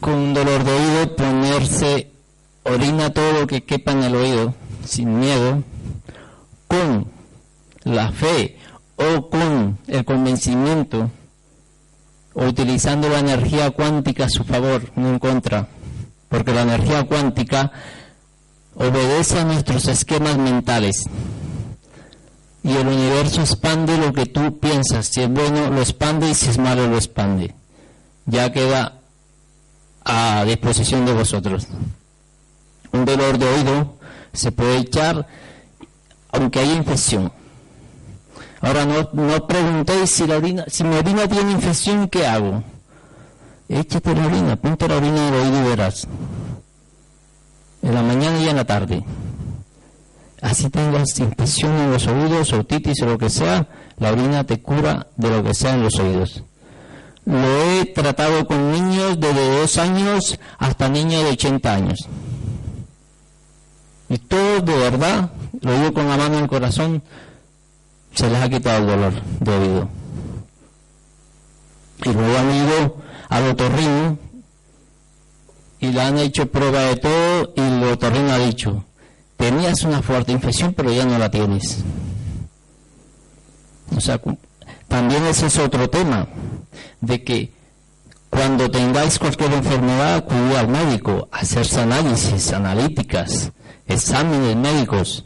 Con 0.00 0.14
un 0.14 0.34
dolor 0.34 0.64
de 0.64 0.72
oído 0.72 1.16
ponerse 1.16 2.10
orina 2.62 3.10
todo 3.10 3.40
lo 3.40 3.46
que 3.46 3.62
quepa 3.62 3.92
en 3.92 4.04
el 4.04 4.16
oído, 4.16 4.54
sin 4.84 5.18
miedo, 5.18 5.62
con 6.66 7.08
la 7.84 8.10
fe 8.12 8.58
o 8.96 9.28
con 9.28 9.78
el 9.86 10.04
convencimiento, 10.04 11.10
o 12.32 12.44
utilizando 12.46 13.08
la 13.08 13.18
energía 13.18 13.70
cuántica 13.72 14.24
a 14.24 14.30
su 14.30 14.44
favor, 14.44 14.90
no 14.96 15.10
en 15.10 15.18
contra, 15.18 15.68
porque 16.28 16.54
la 16.54 16.62
energía 16.62 17.04
cuántica 17.04 17.70
obedece 18.74 19.40
a 19.40 19.44
nuestros 19.44 19.88
esquemas 19.88 20.38
mentales 20.38 21.04
y 22.62 22.76
el 22.76 22.86
universo 22.86 23.40
expande 23.40 23.96
lo 23.96 24.12
que 24.12 24.26
tú 24.26 24.58
piensas. 24.58 25.06
Si 25.06 25.22
es 25.22 25.30
bueno, 25.30 25.70
lo 25.70 25.80
expande 25.80 26.30
y 26.30 26.34
si 26.34 26.50
es 26.50 26.58
malo, 26.58 26.86
lo 26.86 26.96
expande. 26.96 27.54
Ya 28.26 28.52
queda 28.52 29.00
a 30.04 30.44
disposición 30.44 31.06
de 31.06 31.14
vosotros. 31.14 31.66
Un 32.92 33.04
dolor 33.04 33.38
de 33.38 33.46
oído 33.46 33.96
se 34.32 34.52
puede 34.52 34.78
echar 34.78 35.26
aunque 36.32 36.60
haya 36.60 36.74
infección. 36.74 37.32
Ahora 38.60 38.84
no, 38.84 39.08
no 39.14 39.46
preguntéis 39.46 40.10
si, 40.10 40.26
la 40.26 40.40
si 40.68 40.84
mi 40.84 40.96
orina 40.96 41.26
tiene 41.26 41.52
infección, 41.52 42.08
¿qué 42.08 42.26
hago? 42.26 42.62
Échate 43.68 44.14
la 44.14 44.26
orina, 44.26 44.56
ponte 44.56 44.86
la 44.86 44.96
orina 44.96 45.28
en 45.28 45.34
oído 45.34 45.60
y 45.60 45.68
verás. 45.68 46.06
En 47.82 47.94
la 47.94 48.02
mañana 48.02 48.38
y 48.38 48.48
en 48.48 48.56
la 48.56 48.64
tarde 48.64 49.02
así 50.42 50.70
tengas 50.70 51.18
infección 51.18 51.76
en 51.76 51.92
los 51.92 52.06
oídos, 52.06 52.52
otitis 52.52 53.02
o 53.02 53.06
lo 53.06 53.18
que 53.18 53.30
sea, 53.30 53.66
la 53.98 54.12
orina 54.12 54.44
te 54.44 54.60
cura 54.60 55.06
de 55.16 55.30
lo 55.30 55.42
que 55.42 55.54
sea 55.54 55.74
en 55.74 55.82
los 55.82 55.98
oídos. 55.98 56.44
Lo 57.24 57.62
he 57.62 57.86
tratado 57.86 58.46
con 58.46 58.72
niños 58.72 59.20
desde 59.20 59.60
dos 59.60 59.78
años 59.78 60.38
hasta 60.58 60.88
niños 60.88 61.24
de 61.24 61.30
80 61.30 61.74
años. 61.74 62.08
Y 64.08 64.18
todo 64.18 64.60
de 64.60 64.76
verdad, 64.76 65.30
lo 65.60 65.78
digo 65.78 65.92
con 65.94 66.08
la 66.08 66.16
mano 66.16 66.38
en 66.38 66.42
el 66.44 66.48
corazón, 66.48 67.02
se 68.14 68.28
les 68.28 68.42
ha 68.42 68.48
quitado 68.48 68.78
el 68.78 68.86
dolor 68.86 69.12
de 69.40 69.52
oído. 69.52 69.88
Y 72.04 72.12
luego 72.12 72.38
han 72.38 72.54
ido 72.54 72.96
al 73.28 73.50
otorrino 73.50 74.18
y 75.78 75.88
le 75.88 76.00
han 76.00 76.18
hecho 76.18 76.50
prueba 76.50 76.80
de 76.80 76.96
todo 76.96 77.52
y 77.56 77.60
el 77.60 77.84
otorrino 77.84 78.32
ha 78.32 78.38
dicho, 78.38 78.84
tenías 79.40 79.84
una 79.84 80.02
fuerte 80.02 80.32
infección, 80.32 80.74
pero 80.74 80.92
ya 80.92 81.06
no 81.06 81.18
la 81.18 81.30
tienes. 81.30 81.78
O 83.96 84.00
sea, 84.00 84.20
también 84.86 85.24
ese 85.24 85.46
es 85.46 85.58
otro 85.58 85.88
tema, 85.88 86.28
de 87.00 87.24
que 87.24 87.52
cuando 88.28 88.70
tengáis 88.70 89.18
cualquier 89.18 89.54
enfermedad, 89.54 90.16
acudir 90.16 90.58
al 90.58 90.68
médico, 90.68 91.26
hacerse 91.32 91.80
análisis, 91.80 92.52
analíticas, 92.52 93.50
exámenes 93.86 94.56
médicos, 94.56 95.24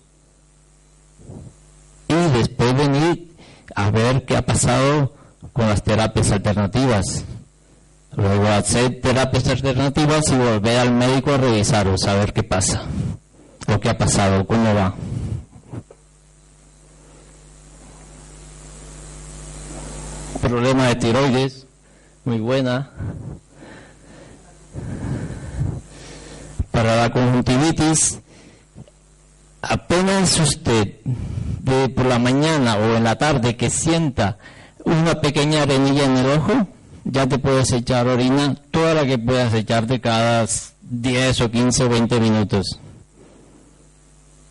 y 2.07 2.39
después 2.39 2.77
venir 2.77 3.35
a 3.75 3.91
ver 3.91 4.25
qué 4.25 4.37
ha 4.37 4.47
pasado 4.47 5.13
con 5.53 5.69
las 5.69 5.83
terapias 5.83 6.31
alternativas. 6.31 7.25
Luego 8.17 8.47
hacer 8.47 9.01
terapias 9.01 9.49
alternativas 9.49 10.29
y 10.31 10.37
volver 10.37 10.79
al 10.79 10.93
médico 10.93 11.33
a 11.33 11.37
revisaros, 11.37 12.05
a 12.07 12.15
ver 12.15 12.33
qué 12.33 12.45
pasa 12.45 12.85
lo 13.67 13.81
que 13.81 13.89
ha 13.89 13.99
pasado, 13.99 14.47
cómo 14.47 14.75
va. 14.75 14.95
Problema 20.41 20.89
de 20.89 20.95
tiroides, 20.97 21.67
muy 22.25 22.39
buena. 22.39 22.91
Para 26.71 26.97
la 26.97 27.11
conjuntivitis, 27.11 28.21
apenas 29.63 30.39
usted 30.39 30.97
de 31.61 31.89
por 31.89 32.07
la 32.07 32.19
mañana 32.19 32.77
o 32.77 32.97
en 32.97 33.05
la 33.05 33.17
tarde 33.17 33.57
que 33.57 33.71
sienta 33.71 34.37
una 34.85 35.21
pequeña 35.21 35.63
arenilla 35.63 36.05
en 36.05 36.17
el 36.19 36.27
ojo, 36.27 36.69
ya 37.05 37.27
te 37.27 37.39
puedes 37.39 37.73
echar 37.73 38.07
orina, 38.07 38.55
toda 38.71 38.93
la 38.93 39.07
que 39.07 39.19
puedas 39.19 39.55
echarte 39.55 40.01
cada 40.01 40.47
10 40.83 41.41
o 41.41 41.51
15 41.51 41.85
o 41.85 41.89
20 41.89 42.21
minutos 42.21 42.81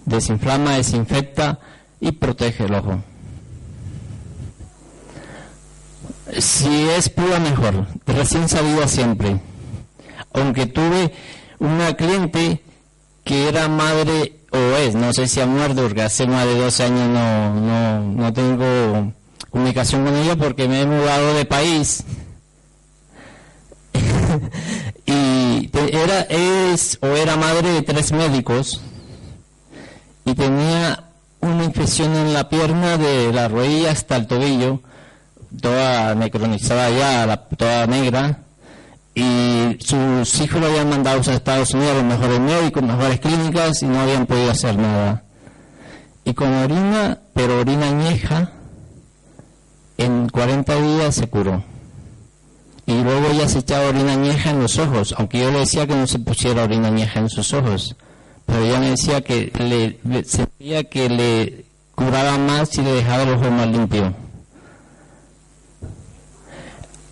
desinflama, 0.06 0.78
desinfecta 0.78 1.60
y 2.00 2.12
protege 2.12 2.66
el 2.66 2.76
ojo. 2.76 3.04
Si 6.38 6.89
es 6.89 7.10
pura 7.10 7.39
mejor, 7.39 7.88
recién 8.06 8.50
salida 8.50 8.88
siempre. 8.88 9.39
Aunque 10.34 10.66
tuve 10.66 11.13
una 11.60 11.94
cliente 11.96 12.63
que 13.24 13.48
era 13.48 13.68
madre 13.68 14.39
o 14.52 14.58
es, 14.78 14.96
no 14.96 15.13
sé 15.13 15.28
si 15.28 15.42
ha 15.42 15.46
muerto 15.46 15.84
porque 15.84 16.02
hace 16.02 16.28
más 16.28 16.46
de 16.46 16.56
12 16.56 16.84
años 16.84 17.10
no, 17.10 17.54
no, 17.54 18.02
no 18.02 18.34
tengo 18.34 19.13
comunicación 19.50 20.06
con 20.06 20.16
ella 20.16 20.36
porque 20.36 20.68
me 20.68 20.82
he 20.82 20.86
mudado 20.86 21.34
de 21.36 21.46
país. 21.46 22.04
y 25.06 25.70
era, 25.92 26.22
es 26.22 26.98
o 27.02 27.08
era 27.08 27.36
madre 27.36 27.70
de 27.70 27.82
tres 27.84 28.12
médicos 28.12 28.82
y 30.26 30.34
tenía 30.36 31.04
una 31.42 31.64
infección 31.64 32.16
en 32.16 32.34
la 32.34 32.48
pierna 32.48 32.98
de 32.98 33.34
la 33.34 33.48
rodilla 33.48 33.92
hasta 33.92 34.16
el 34.16 34.28
tobillo, 34.28 34.82
toda 35.62 36.16
necronizada 36.16 36.90
ya, 36.90 37.38
toda 37.58 37.86
negra, 37.88 38.40
y 39.16 39.78
sus 39.80 40.42
hijos 40.42 40.60
lo 40.60 40.68
habían 40.68 40.90
mandado 40.90 41.20
a 41.20 41.34
Estados 41.34 41.74
Unidos 41.74 41.92
a 41.92 41.96
los 41.98 42.06
mejores 42.06 42.40
médicos, 42.40 42.84
mejores 42.84 43.20
clínicas 43.20 43.84
y 43.84 43.86
no 43.86 44.00
habían 44.00 44.26
podido 44.26 44.52
hacer 44.52 44.78
nada. 44.78 45.24
Y 46.26 46.34
con 46.34 46.52
orina, 46.54 47.20
pero 47.34 47.60
orina 47.60 47.90
añeja, 47.90 48.52
en 49.98 50.30
40 50.30 50.82
días 50.82 51.16
se 51.16 51.28
curó. 51.28 51.64
Y 52.86 53.02
luego 53.02 53.28
ella 53.28 53.48
se 53.48 53.60
echaba 53.60 53.90
orina 53.90 54.14
añeja 54.14 54.50
en 54.50 54.62
los 54.62 54.80
ojos, 54.80 55.14
aunque 55.18 55.40
yo 55.40 55.52
le 55.52 55.60
decía 55.60 55.86
que 55.86 55.96
no 55.96 56.08
se 56.08 56.20
pusiera 56.20 56.64
orina 56.64 56.88
añeja 56.88 57.20
en 57.20 57.30
sus 57.30 57.54
ojos 57.54 57.96
pero 58.45 58.65
ella 58.65 58.79
me 58.79 58.89
decía 58.91 59.21
que 59.21 59.51
le 59.58 60.23
sentía 60.25 60.84
que 60.84 61.10
le 61.10 61.65
curaba 61.95 62.38
más 62.38 62.69
si 62.69 62.82
le 62.82 62.93
dejaba 62.93 63.25
los 63.25 63.38
ojos 63.38 63.51
más 63.51 63.67
limpios. 63.67 64.13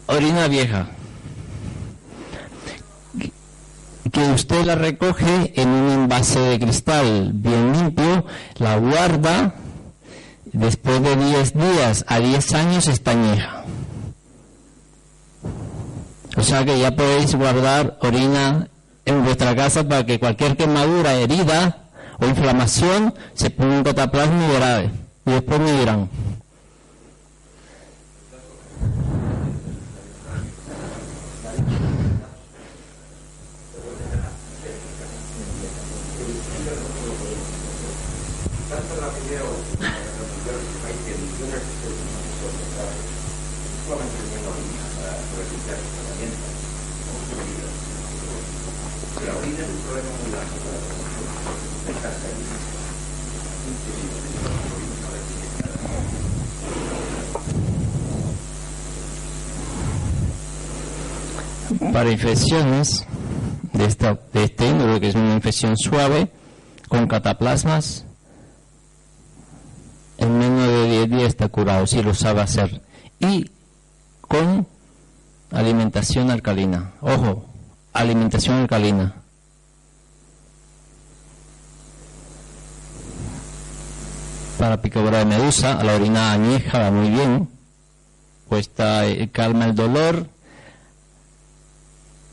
Orina 0.07 0.47
vieja. 0.47 0.87
Que 4.11 4.19
usted 4.31 4.65
la 4.65 4.75
recoge 4.75 5.53
en 5.55 5.69
un 5.69 5.89
envase 5.89 6.39
de 6.39 6.59
cristal 6.59 7.31
bien 7.33 7.71
limpio, 7.71 8.25
la 8.57 8.77
guarda, 8.77 9.55
después 10.51 11.01
de 11.01 11.15
10 11.15 11.53
días 11.53 12.05
a 12.07 12.19
10 12.19 12.53
años 12.55 12.87
está 12.87 13.11
añeja. 13.11 13.63
O 16.35 16.43
sea 16.43 16.65
que 16.65 16.77
ya 16.79 16.95
podéis 16.95 17.35
guardar 17.35 17.97
orina 18.01 18.67
en 19.05 19.23
vuestra 19.23 19.55
casa 19.55 19.87
para 19.87 20.05
que 20.05 20.19
cualquier 20.19 20.55
quemadura, 20.55 21.13
herida 21.13 21.77
o 22.19 22.25
inflamación 22.25 23.13
se 23.33 23.49
ponga 23.49 23.83
cataplasma 23.83 24.47
y 24.47 24.53
grave. 24.53 24.89
Y 25.25 25.31
después 25.31 25.59
me 25.59 25.79
dirán. 25.79 26.09
Para 61.91 62.11
infecciones 62.11 63.05
de, 63.73 63.85
esta, 63.85 64.19
de 64.31 64.43
este 64.43 64.67
índole, 64.67 64.99
que 64.99 65.09
es 65.09 65.15
una 65.15 65.33
infección 65.33 65.75
suave, 65.75 66.31
con 66.87 67.07
cataplasmas, 67.07 68.05
en 70.17 70.37
menos 70.37 70.67
de 70.67 70.89
10 70.89 71.09
días 71.09 71.23
está 71.23 71.47
curado, 71.47 71.87
si 71.87 72.03
lo 72.03 72.13
sabe 72.13 72.41
hacer. 72.41 72.81
Y 73.19 73.49
con 74.21 74.67
alimentación 75.51 76.29
alcalina. 76.29 76.93
Ojo, 77.01 77.45
alimentación 77.93 78.59
alcalina. 78.59 79.15
Para 84.57 84.81
picadura 84.81 85.17
de 85.19 85.25
medusa, 85.25 85.83
la 85.83 85.95
orina 85.95 86.31
añeja 86.31 86.77
va 86.79 86.91
muy 86.91 87.09
bien, 87.09 87.49
está, 88.51 89.07
eh, 89.07 89.29
calma 89.31 89.65
el 89.65 89.75
dolor, 89.75 90.27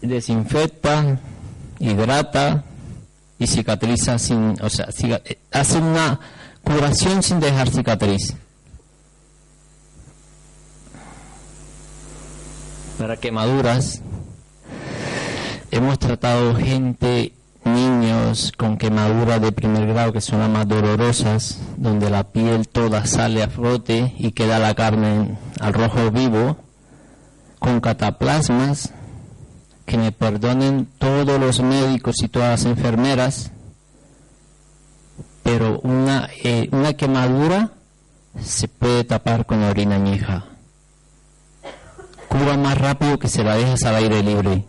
desinfecta, 0.03 1.19
hidrata 1.79 2.65
y 3.39 3.47
cicatriza 3.47 4.19
sin, 4.19 4.57
o 4.61 4.69
sea, 4.69 4.89
eh, 5.25 5.39
hace 5.53 5.79
una 5.79 6.19
curación 6.63 7.23
sin 7.23 7.41
dejar 7.41 7.71
cicatriz. 7.71 8.35
Para 12.99 13.17
quemaduras, 13.17 14.03
hemos 15.71 15.99
tratado 16.01 16.57
gente, 16.57 17.33
niños 17.65 18.53
con 18.57 18.77
quemaduras 18.77 19.41
de 19.41 19.53
primer 19.53 19.87
grado 19.87 20.13
que 20.13 20.21
son 20.21 20.41
las 20.41 20.51
más 20.51 20.67
dolorosas, 20.67 21.61
donde 21.77 22.11
la 22.11 22.25
piel 22.25 22.67
toda 22.67 23.07
sale 23.07 23.43
a 23.43 23.49
flote 23.49 24.15
y 24.19 24.33
queda 24.33 24.59
la 24.59 24.75
carne 24.75 25.39
al 25.61 25.75
rojo 25.75 26.11
vivo, 26.11 26.57
con 27.61 27.81
cataplasmas, 27.81 28.93
que 29.89 29.97
me 29.97 30.13
perdonen 30.13 30.87
todos 30.99 31.41
los 31.41 31.61
médicos 31.61 32.17
y 32.23 32.29
todas 32.29 32.51
las 32.51 32.71
enfermeras, 32.71 33.51
pero 35.43 35.81
una, 35.81 36.29
eh, 36.45 36.69
una 36.73 36.93
quemadura 36.93 37.71
se 38.39 38.69
puede 38.69 39.05
tapar 39.05 39.47
con 39.47 39.63
orina 39.63 39.97
añeja. 39.97 40.45
Cura 42.29 42.59
más 42.59 42.77
rápido 42.77 43.19
que 43.19 43.29
se 43.29 43.43
la 43.43 43.57
dejas 43.57 43.83
al 43.85 43.95
aire 43.95 44.23
libre, 44.23 44.65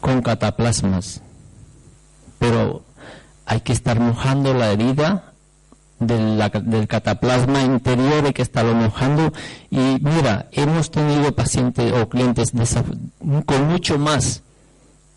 con 0.00 0.20
cataplasmas. 0.20 1.22
Pero 2.40 2.82
hay 3.46 3.60
que 3.60 3.72
estar 3.72 4.00
mojando 4.00 4.54
la 4.54 4.72
herida 4.72 5.27
del, 5.98 6.42
del 6.64 6.86
cataplasma 6.86 7.62
interior 7.62 8.32
que 8.32 8.42
está 8.42 8.62
lo 8.62 8.74
mojando 8.74 9.32
y 9.70 9.98
mira, 10.00 10.48
hemos 10.52 10.90
tenido 10.90 11.32
pacientes 11.34 11.92
o 11.92 12.08
clientes 12.08 12.52
con 13.46 13.68
mucho 13.68 13.98
más 13.98 14.42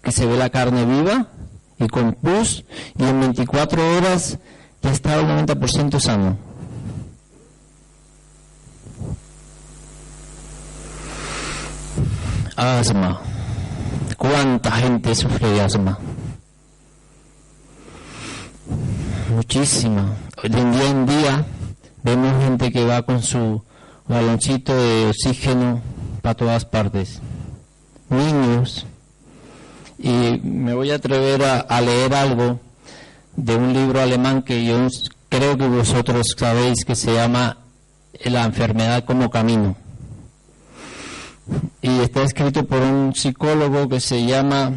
que 0.02 0.12
se 0.12 0.26
ve 0.26 0.38
la 0.38 0.50
carne 0.50 0.86
viva 0.86 1.28
y 1.80 1.88
con 1.88 2.14
pus 2.14 2.64
y 2.98 3.04
en 3.04 3.20
24 3.20 3.98
horas 3.98 4.38
ya 4.82 4.92
está 4.92 5.14
al 5.14 5.26
90% 5.46 6.00
sano. 6.00 6.38
Asma. 12.56 13.22
¿Cuánta 14.18 14.72
gente 14.72 15.16
sufre 15.16 15.50
de 15.50 15.62
asma? 15.62 15.98
Muchísima. 19.36 20.16
De 20.44 20.50
día 20.50 20.90
en 20.90 21.06
día 21.06 21.46
vemos 22.02 22.44
gente 22.44 22.72
que 22.72 22.84
va 22.84 23.04
con 23.04 23.22
su 23.22 23.64
baloncito 24.08 24.76
de 24.76 25.06
oxígeno 25.06 25.82
para 26.24 26.34
todas 26.34 26.66
partes. 26.66 27.22
Niños, 28.10 28.88
y 30.00 30.42
me 30.44 30.74
voy 30.74 30.90
a 30.90 30.96
atrever 30.96 31.44
a, 31.44 31.82
leer 31.82 32.16
algo 32.16 32.60
de 33.36 33.56
un 33.56 33.72
libro 33.72 34.02
alemán 34.02 34.42
que 34.42 34.66
yo 34.66 34.88
creo 35.30 35.60
que 35.60 35.68
vosotros 35.68 36.34
sabéis 36.36 36.86
que 36.86 36.96
se 36.96 37.14
llama 37.14 37.58
La 38.26 38.44
enfermedad 38.44 39.06
como 39.06 39.30
camino. 39.30 39.76
Y 41.84 42.00
está 42.00 42.24
escrito 42.24 42.66
por 42.66 42.82
un 42.82 43.14
psicólogo 43.14 43.88
que 43.88 44.00
se 44.00 44.26
llama 44.26 44.74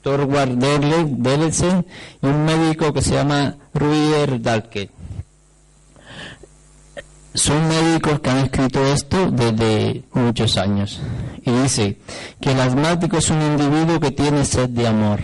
Thorwald 0.00 0.58
Dellesen 0.58 1.84
y 2.22 2.26
un 2.26 2.46
médico 2.46 2.94
que 2.94 3.02
se 3.02 3.12
llama 3.12 3.56
Ruider 3.78 4.40
Dalke 4.42 4.90
son 7.38 7.68
médicos 7.68 8.20
que 8.20 8.30
han 8.30 8.38
escrito 8.38 8.84
esto 8.84 9.30
desde 9.30 10.02
muchos 10.12 10.56
años. 10.56 11.00
Y 11.44 11.50
dice 11.50 11.98
que 12.40 12.52
el 12.52 12.60
asmático 12.60 13.18
es 13.18 13.30
un 13.30 13.40
individuo 13.40 14.00
que 14.00 14.10
tiene 14.10 14.44
sed 14.44 14.68
de 14.70 14.86
amor. 14.86 15.20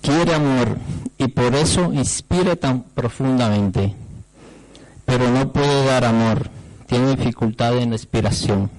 Quiere 0.00 0.34
amor 0.34 0.78
y 1.18 1.26
por 1.28 1.54
eso 1.54 1.92
inspira 1.92 2.56
tan 2.56 2.82
profundamente. 2.82 3.94
Pero 5.04 5.28
no 5.30 5.52
puede 5.52 5.84
dar 5.84 6.04
amor. 6.04 6.48
Tiene 6.86 7.16
dificultad 7.16 7.76
en 7.78 7.90
la 7.90 7.96
inspiración. 7.96 8.70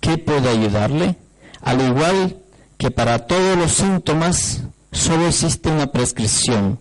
¿Qué 0.00 0.16
puede 0.16 0.48
ayudarle? 0.48 1.16
Al 1.60 1.80
igual 1.80 2.36
que 2.78 2.90
para 2.90 3.26
todos 3.26 3.58
los 3.58 3.72
síntomas, 3.72 4.62
solo 4.92 5.26
existe 5.26 5.68
una 5.68 5.88
prescripción 5.88 6.78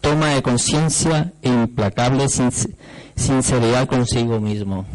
toma 0.00 0.28
de 0.28 0.42
conciencia 0.42 1.32
e 1.42 1.48
implacable 1.48 2.26
sinceridad 3.16 3.86
consigo 3.86 4.40
mismo. 4.40 4.86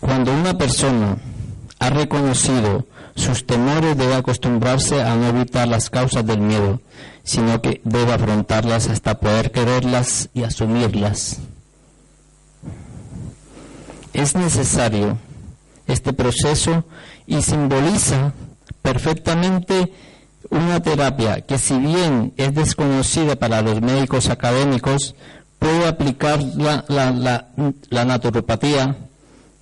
Cuando 0.00 0.32
una 0.32 0.56
persona 0.56 1.18
ha 1.78 1.90
reconocido 1.90 2.86
sus 3.14 3.46
temores 3.46 3.96
debe 3.96 4.14
acostumbrarse 4.14 5.02
a 5.02 5.14
no 5.14 5.26
evitar 5.28 5.68
las 5.68 5.90
causas 5.90 6.24
del 6.24 6.40
miedo, 6.40 6.80
sino 7.24 7.60
que 7.60 7.82
debe 7.84 8.12
afrontarlas 8.12 8.88
hasta 8.88 9.18
poder 9.18 9.52
quererlas 9.52 10.30
y 10.32 10.44
asumirlas. 10.44 11.38
Es 14.14 14.34
necesario 14.34 15.18
este 15.86 16.12
proceso 16.12 16.84
y 17.26 17.42
simboliza 17.42 18.32
perfectamente 18.82 19.92
una 20.50 20.80
terapia 20.80 21.40
que 21.40 21.58
si 21.58 21.78
bien 21.78 22.34
es 22.36 22.54
desconocida 22.54 23.36
para 23.36 23.62
los 23.62 23.80
médicos 23.80 24.28
académicos, 24.28 25.14
puede 25.58 25.86
aplicar 25.86 26.42
la, 26.42 26.84
la, 26.88 28.04
naturopatía 28.04 28.96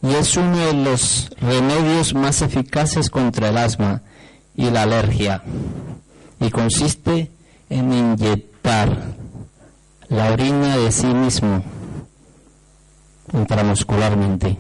y 0.03 0.15
es 0.15 0.37
uno 0.37 0.57
de 0.57 0.73
los 0.73 1.31
remedios 1.41 2.15
más 2.15 2.43
eficaces 2.43 3.11
contra 3.11 3.51
el 3.51 3.59
asma 3.59 4.03
y 4.57 4.71
la 4.71 4.83
alergia 4.83 5.43
y 6.41 6.51
consiste 6.51 7.31
en 7.69 7.93
inyectar 7.93 9.15
la 10.09 10.33
orina 10.33 10.77
de 10.79 10.91
sí 10.91 11.07
mismo 11.07 11.63
intramuscularmente. 13.33 14.57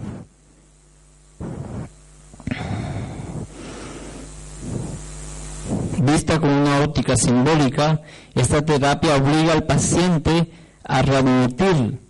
Vista 6.01 6.41
con 6.41 6.49
una 6.49 6.81
óptica 6.81 7.15
simbólica, 7.15 8.01
esta 8.35 8.65
terapia 8.65 9.17
obliga 9.17 9.53
al 9.53 9.65
paciente 9.65 10.51
a 10.83 11.03
readmitir 11.03 12.01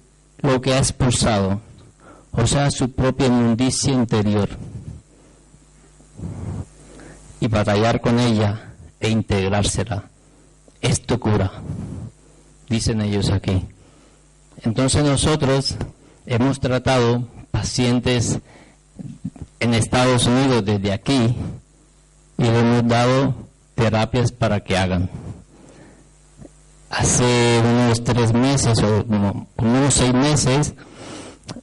lo 0.42 0.61
que 0.61 0.74
ha 0.74 0.79
expulsado, 0.79 1.61
o 2.31 2.46
sea, 2.46 2.70
su 2.70 2.92
propia 2.92 3.26
inmundicia 3.26 3.92
interior, 3.92 4.48
y 7.40 7.48
batallar 7.48 8.00
con 8.00 8.20
ella 8.20 8.74
e 9.00 9.11
integrársela. 9.11 10.05
Esto 10.81 11.18
cura, 11.18 11.50
dicen 12.68 13.00
ellos 13.00 13.31
aquí. 13.31 13.66
Entonces 14.62 15.03
nosotros 15.03 15.74
hemos 16.26 16.61
tratado 16.61 17.26
pacientes 17.50 18.38
en 19.59 19.74
Estados 19.74 20.26
Unidos 20.26 20.64
desde 20.64 20.92
aquí 20.92 21.35
y 22.38 22.42
le 22.44 22.61
hemos 22.61 22.87
dado 22.87 23.50
terapias 23.81 24.31
para 24.31 24.61
que 24.61 24.77
hagan. 24.77 25.09
Hace 26.90 27.62
unos 27.64 28.05
tres 28.05 28.35
meses 28.35 28.79
o 28.83 29.07
unos 29.57 29.95
seis 29.95 30.12
meses 30.12 30.75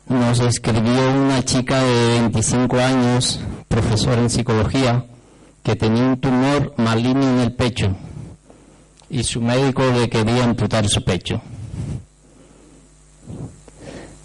nos 0.08 0.40
escribió 0.40 1.12
una 1.12 1.44
chica 1.44 1.84
de 1.84 2.22
25 2.22 2.78
años, 2.80 3.40
profesora 3.68 4.20
en 4.22 4.32
psicología, 4.32 5.06
que 5.64 5.76
tenía 5.76 6.04
un 6.06 6.18
tumor 6.20 6.74
maligno 6.78 7.22
en 7.30 7.40
el 7.40 7.54
pecho 7.54 7.96
y 9.10 9.24
su 9.24 9.40
médico 9.40 9.84
le 9.86 10.10
quería 10.10 10.44
amputar 10.44 10.88
su 10.90 11.04
pecho. 11.04 11.40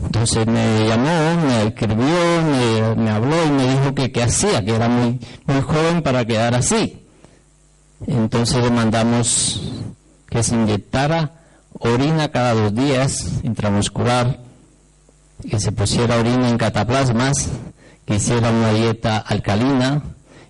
Entonces 0.02 0.46
me 0.46 0.88
llamó, 0.88 1.46
me 1.46 1.66
escribió, 1.66 2.96
me, 2.96 3.10
habló 3.10 3.46
y 3.46 3.50
me 3.50 3.68
dijo 3.68 3.94
que 3.94 4.10
qué 4.10 4.22
hacía, 4.22 4.64
que 4.64 4.74
era 4.74 4.88
muy, 4.88 5.20
muy 5.46 5.60
joven 5.60 6.02
para 6.02 6.24
quedar 6.24 6.54
así. 6.54 7.01
Entonces 8.06 8.62
le 8.62 8.70
mandamos 8.70 9.60
que 10.28 10.42
se 10.42 10.54
inyectara 10.54 11.32
orina 11.78 12.30
cada 12.30 12.54
dos 12.54 12.74
días 12.74 13.40
intramuscular, 13.42 14.38
que 15.48 15.58
se 15.60 15.72
pusiera 15.72 16.18
orina 16.18 16.48
en 16.48 16.58
cataplasmas, 16.58 17.48
que 18.06 18.16
hiciera 18.16 18.50
una 18.50 18.72
dieta 18.72 19.18
alcalina 19.18 20.02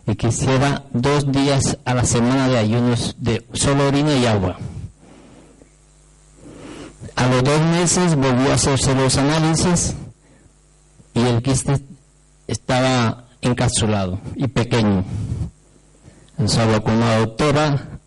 y 0.06 0.14
que 0.16 0.28
hiciera 0.28 0.84
dos 0.92 1.30
días 1.30 1.78
a 1.84 1.94
la 1.94 2.04
semana 2.04 2.48
de 2.48 2.58
ayunos 2.58 3.16
de 3.18 3.46
solo 3.52 3.88
orina 3.88 4.14
y 4.16 4.26
agua. 4.26 4.58
A 7.16 7.26
los 7.26 7.44
dos 7.44 7.60
meses 7.60 8.16
volvió 8.16 8.50
a 8.50 8.54
hacerse 8.54 8.94
los 8.94 9.16
análisis 9.16 9.94
y 11.14 11.20
el 11.20 11.42
quiste 11.42 11.78
estaba 12.46 13.24
encapsulado 13.40 14.18
y 14.34 14.48
pequeño. 14.48 15.04
Habló 16.38 16.82
con 16.82 16.94
una 16.94 17.18
doctora 17.18 18.00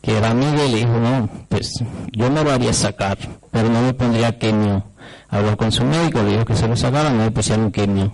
que 0.00 0.16
era 0.18 0.30
amiga 0.30 0.64
y 0.64 0.72
le 0.72 0.76
dijo, 0.78 0.98
no, 0.98 1.30
pues 1.48 1.82
yo 2.10 2.30
me 2.30 2.42
lo 2.42 2.50
haría 2.50 2.72
sacar, 2.72 3.16
pero 3.50 3.68
no 3.68 3.82
me 3.82 3.94
pondría 3.94 4.38
quimio. 4.38 4.84
Habló 5.28 5.56
con 5.56 5.70
su 5.70 5.84
médico, 5.84 6.22
le 6.22 6.32
dijo 6.32 6.44
que 6.44 6.56
se 6.56 6.66
lo 6.66 6.76
sacara, 6.76 7.10
no 7.10 7.24
le 7.24 7.30
pusieron 7.30 7.70
quimio. 7.70 8.12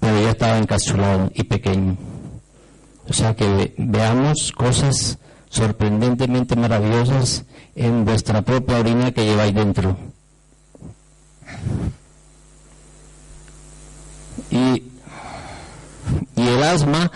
Pero 0.00 0.20
ya 0.20 0.30
estaba 0.30 0.58
encapsulado 0.58 1.30
y 1.34 1.44
pequeño. 1.44 1.96
O 3.08 3.12
sea 3.12 3.34
que 3.34 3.74
veamos 3.78 4.52
cosas 4.52 5.18
sorprendentemente 5.48 6.56
maravillosas 6.56 7.44
en 7.76 8.04
vuestra 8.04 8.42
propia 8.42 8.78
orina 8.78 9.12
que 9.12 9.24
lleváis 9.24 9.54
dentro. 9.54 9.96
Y, 14.50 14.82
y 16.36 16.48
el 16.48 16.62
asma, 16.62 17.10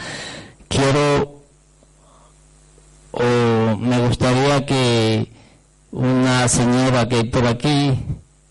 quiero 0.71 1.41
o 3.11 3.77
me 3.77 4.07
gustaría 4.07 4.65
que 4.65 5.31
una 5.91 6.47
señora 6.49 7.09
que 7.09 7.17
hay 7.17 7.25
por 7.25 7.45
aquí, 7.47 7.99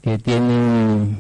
que 0.04 0.18
tiene 0.18 1.18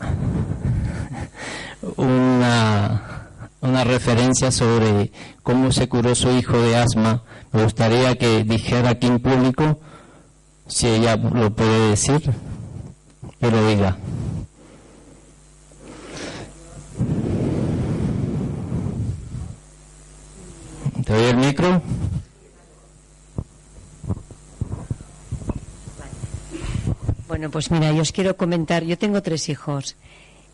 una, 1.96 3.28
una 3.60 3.84
referencia 3.84 4.50
sobre 4.50 5.12
cómo 5.42 5.70
se 5.70 5.86
curó 5.86 6.14
su 6.14 6.30
hijo 6.30 6.58
de 6.58 6.76
asma, 6.76 7.22
me 7.52 7.64
gustaría 7.64 8.16
que 8.16 8.44
dijera 8.44 8.90
aquí 8.90 9.06
en 9.08 9.20
público, 9.20 9.78
si 10.66 10.86
ella 10.88 11.16
lo 11.16 11.54
puede 11.54 11.90
decir, 11.90 12.32
que 13.38 13.50
lo 13.50 13.66
diga. 13.68 13.98
¿Te 21.02 21.12
doy 21.12 21.24
el 21.24 21.36
micro? 21.36 21.82
Bueno, 27.26 27.50
pues 27.50 27.70
mira, 27.70 27.90
yo 27.92 28.02
os 28.02 28.12
quiero 28.12 28.36
comentar, 28.36 28.84
yo 28.84 28.96
tengo 28.96 29.20
tres 29.20 29.48
hijos, 29.48 29.96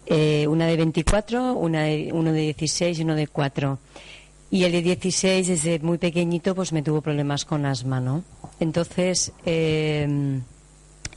eh, 0.06 0.46
una 0.46 0.66
de 0.66 0.76
24, 0.76 1.52
una 1.52 1.84
uno 2.12 2.32
de 2.32 2.40
16 2.40 2.98
y 2.98 3.02
uno 3.02 3.14
de 3.14 3.26
4. 3.26 3.78
Y 4.50 4.64
el 4.64 4.72
de 4.72 4.82
16, 4.82 5.46
desde 5.46 5.78
muy 5.80 5.98
pequeñito, 5.98 6.54
pues 6.54 6.72
me 6.72 6.82
tuvo 6.82 7.02
problemas 7.02 7.44
con 7.44 7.66
asma, 7.66 8.00
¿no? 8.00 8.24
Entonces, 8.58 9.32
eh, 9.44 10.40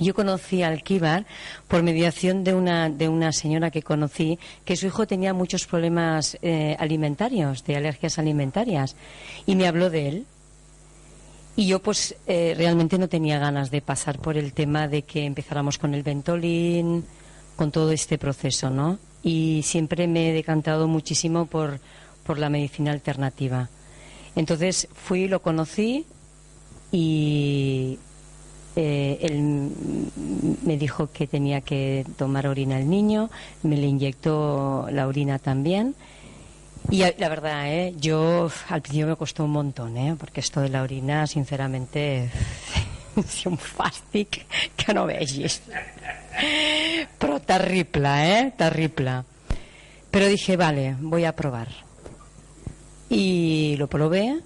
yo 0.03 0.13
conocí 0.13 0.63
al 0.63 0.73
Alquíbar 0.73 1.25
por 1.67 1.83
mediación 1.83 2.43
de 2.43 2.53
una, 2.53 2.89
de 2.89 3.09
una 3.09 3.31
señora 3.31 3.71
que 3.71 3.81
conocí, 3.81 4.39
que 4.65 4.75
su 4.75 4.87
hijo 4.87 5.07
tenía 5.07 5.33
muchos 5.33 5.65
problemas 5.65 6.37
eh, 6.41 6.75
alimentarios, 6.79 7.63
de 7.63 7.75
alergias 7.75 8.19
alimentarias, 8.19 8.95
y 9.45 9.55
me 9.55 9.67
habló 9.67 9.89
de 9.89 10.07
él. 10.07 10.25
Y 11.55 11.67
yo 11.67 11.79
pues 11.79 12.15
eh, 12.25 12.55
realmente 12.57 12.97
no 12.97 13.07
tenía 13.07 13.37
ganas 13.37 13.69
de 13.69 13.81
pasar 13.81 14.19
por 14.19 14.37
el 14.37 14.53
tema 14.53 14.87
de 14.87 15.03
que 15.03 15.25
empezáramos 15.25 15.77
con 15.77 15.93
el 15.93 16.01
Ventolin, 16.01 17.05
con 17.55 17.71
todo 17.71 17.91
este 17.91 18.17
proceso, 18.17 18.69
¿no? 18.69 18.97
Y 19.21 19.61
siempre 19.63 20.07
me 20.07 20.29
he 20.29 20.33
decantado 20.33 20.87
muchísimo 20.87 21.45
por, 21.45 21.79
por 22.25 22.39
la 22.39 22.49
medicina 22.49 22.91
alternativa. 22.91 23.69
Entonces 24.35 24.87
fui, 24.93 25.27
lo 25.27 25.41
conocí 25.41 26.05
y 26.91 27.99
eh, 28.75 29.19
él 29.21 29.69
me 30.63 30.77
dijo 30.77 31.09
que 31.11 31.27
tenía 31.27 31.61
que 31.61 32.05
tomar 32.17 32.47
orina 32.47 32.79
el 32.79 32.89
niño, 32.89 33.29
me 33.63 33.77
le 33.77 33.87
inyectó 33.87 34.87
la 34.91 35.07
orina 35.07 35.39
también. 35.39 35.95
Y 36.89 37.03
la 37.17 37.29
verdad, 37.29 37.71
¿eh? 37.71 37.93
yo 37.97 38.49
al 38.69 38.81
principio 38.81 39.07
me 39.07 39.15
costó 39.15 39.45
un 39.45 39.51
montón, 39.51 39.95
¿eh? 39.97 40.15
porque 40.19 40.41
esto 40.41 40.61
de 40.61 40.69
la 40.69 40.81
orina, 40.81 41.27
sinceramente, 41.27 42.29
es 43.15 43.45
un 43.45 43.57
fàstic 43.57 44.45
que 44.75 44.93
no 44.93 45.05
vegis. 45.05 45.61
Pero 47.17 47.39
terrible, 47.39 48.39
¿eh? 48.39 48.53
Terrible. 48.57 49.23
Pero 50.11 50.27
dije, 50.27 50.57
vale, 50.57 50.95
voy 50.99 51.25
a 51.25 51.35
probar. 51.35 51.69
Y 53.09 53.75
lo 53.77 53.87
probé 53.87 54.41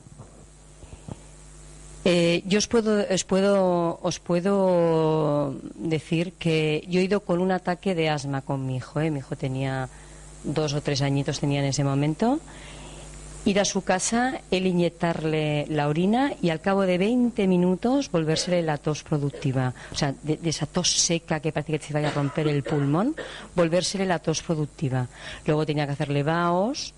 eh, 2.08 2.42
yo 2.48 2.64
os 2.64 2.72
puedo, 2.72 3.04
os 3.04 3.24
puedo, 3.28 4.00
os 4.00 4.24
puedo 4.24 5.60
decir 5.76 6.32
que 6.40 6.88
yo 6.88 7.02
he 7.02 7.04
ido 7.04 7.20
con 7.20 7.44
un 7.44 7.52
ataque 7.52 7.96
de 7.96 8.08
asma 8.08 8.40
con 8.40 8.66
mi 8.66 8.78
hijo. 8.78 9.02
¿eh? 9.02 9.12
Mi 9.12 9.20
hijo 9.20 9.36
tenía 9.36 9.90
dos 10.46 10.72
o 10.72 10.80
tres 10.80 11.02
añitos, 11.02 11.44
tenía 11.44 11.60
en 11.60 11.68
ese 11.68 11.84
momento. 11.84 12.40
Ir 13.44 13.60
a 13.60 13.66
su 13.66 13.84
casa, 13.84 14.40
él 14.52 14.68
inyectarle 14.68 15.68
la 15.68 15.90
orina 15.90 16.32
y 16.42 16.50
al 16.50 16.62
cabo 16.62 16.84
de 16.84 16.98
20 16.98 17.46
minutos 17.46 18.10
volvérsele 18.10 18.62
la 18.62 18.78
tos 18.78 19.04
productiva. 19.04 19.74
O 19.92 19.96
sea, 19.96 20.16
de, 20.24 20.40
esa 20.48 20.66
tos 20.66 20.88
seca 20.88 21.42
que 21.42 21.52
parece 21.52 21.76
que 21.76 21.84
se 21.84 21.92
vaya 21.92 22.08
a 22.08 22.12
romper 22.16 22.48
el 22.48 22.64
pulmón, 22.64 23.18
volvérsele 23.54 24.06
la 24.06 24.20
tos 24.20 24.44
productiva. 24.44 25.08
Luego 25.46 25.66
tenía 25.66 25.86
que 25.86 25.92
hacerle 25.92 26.24
vaos, 26.24 26.94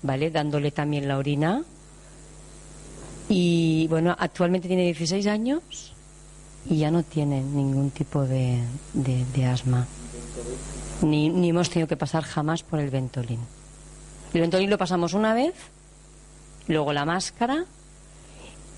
¿vale? 0.00 0.30
Dándole 0.30 0.70
también 0.70 1.06
la 1.06 1.18
orina 1.18 1.64
y 3.28 3.86
bueno, 3.88 4.14
actualmente 4.18 4.68
tiene 4.68 4.84
16 4.84 5.26
años 5.26 5.94
y 6.68 6.78
ya 6.78 6.90
no 6.90 7.02
tiene 7.02 7.42
ningún 7.42 7.90
tipo 7.90 8.22
de, 8.22 8.62
de, 8.92 9.46
asma. 9.46 9.86
Ni, 11.02 11.28
ni, 11.28 11.50
hemos 11.50 11.70
tenido 11.70 11.88
que 11.88 11.96
pasar 11.96 12.24
jamás 12.24 12.62
por 12.62 12.80
el 12.80 12.90
Ventolin. 12.90 13.40
El 14.32 14.40
Ventolin 14.40 14.70
lo 14.70 14.78
pasamos 14.78 15.14
una 15.14 15.34
vez, 15.34 15.54
luego 16.68 16.92
la 16.92 17.04
máscara 17.04 17.64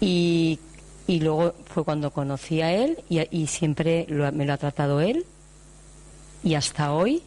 y, 0.00 0.58
y 1.06 1.20
luego 1.20 1.54
fue 1.66 1.84
cuando 1.84 2.10
conocí 2.10 2.60
a 2.60 2.72
él 2.72 3.02
y, 3.08 3.20
y 3.36 3.46
siempre 3.46 4.06
me 4.08 4.44
lo 4.44 4.52
ha 4.52 4.58
tratado 4.58 5.00
él 5.00 5.24
y 6.42 6.54
hasta 6.54 6.92
hoy 6.92 7.22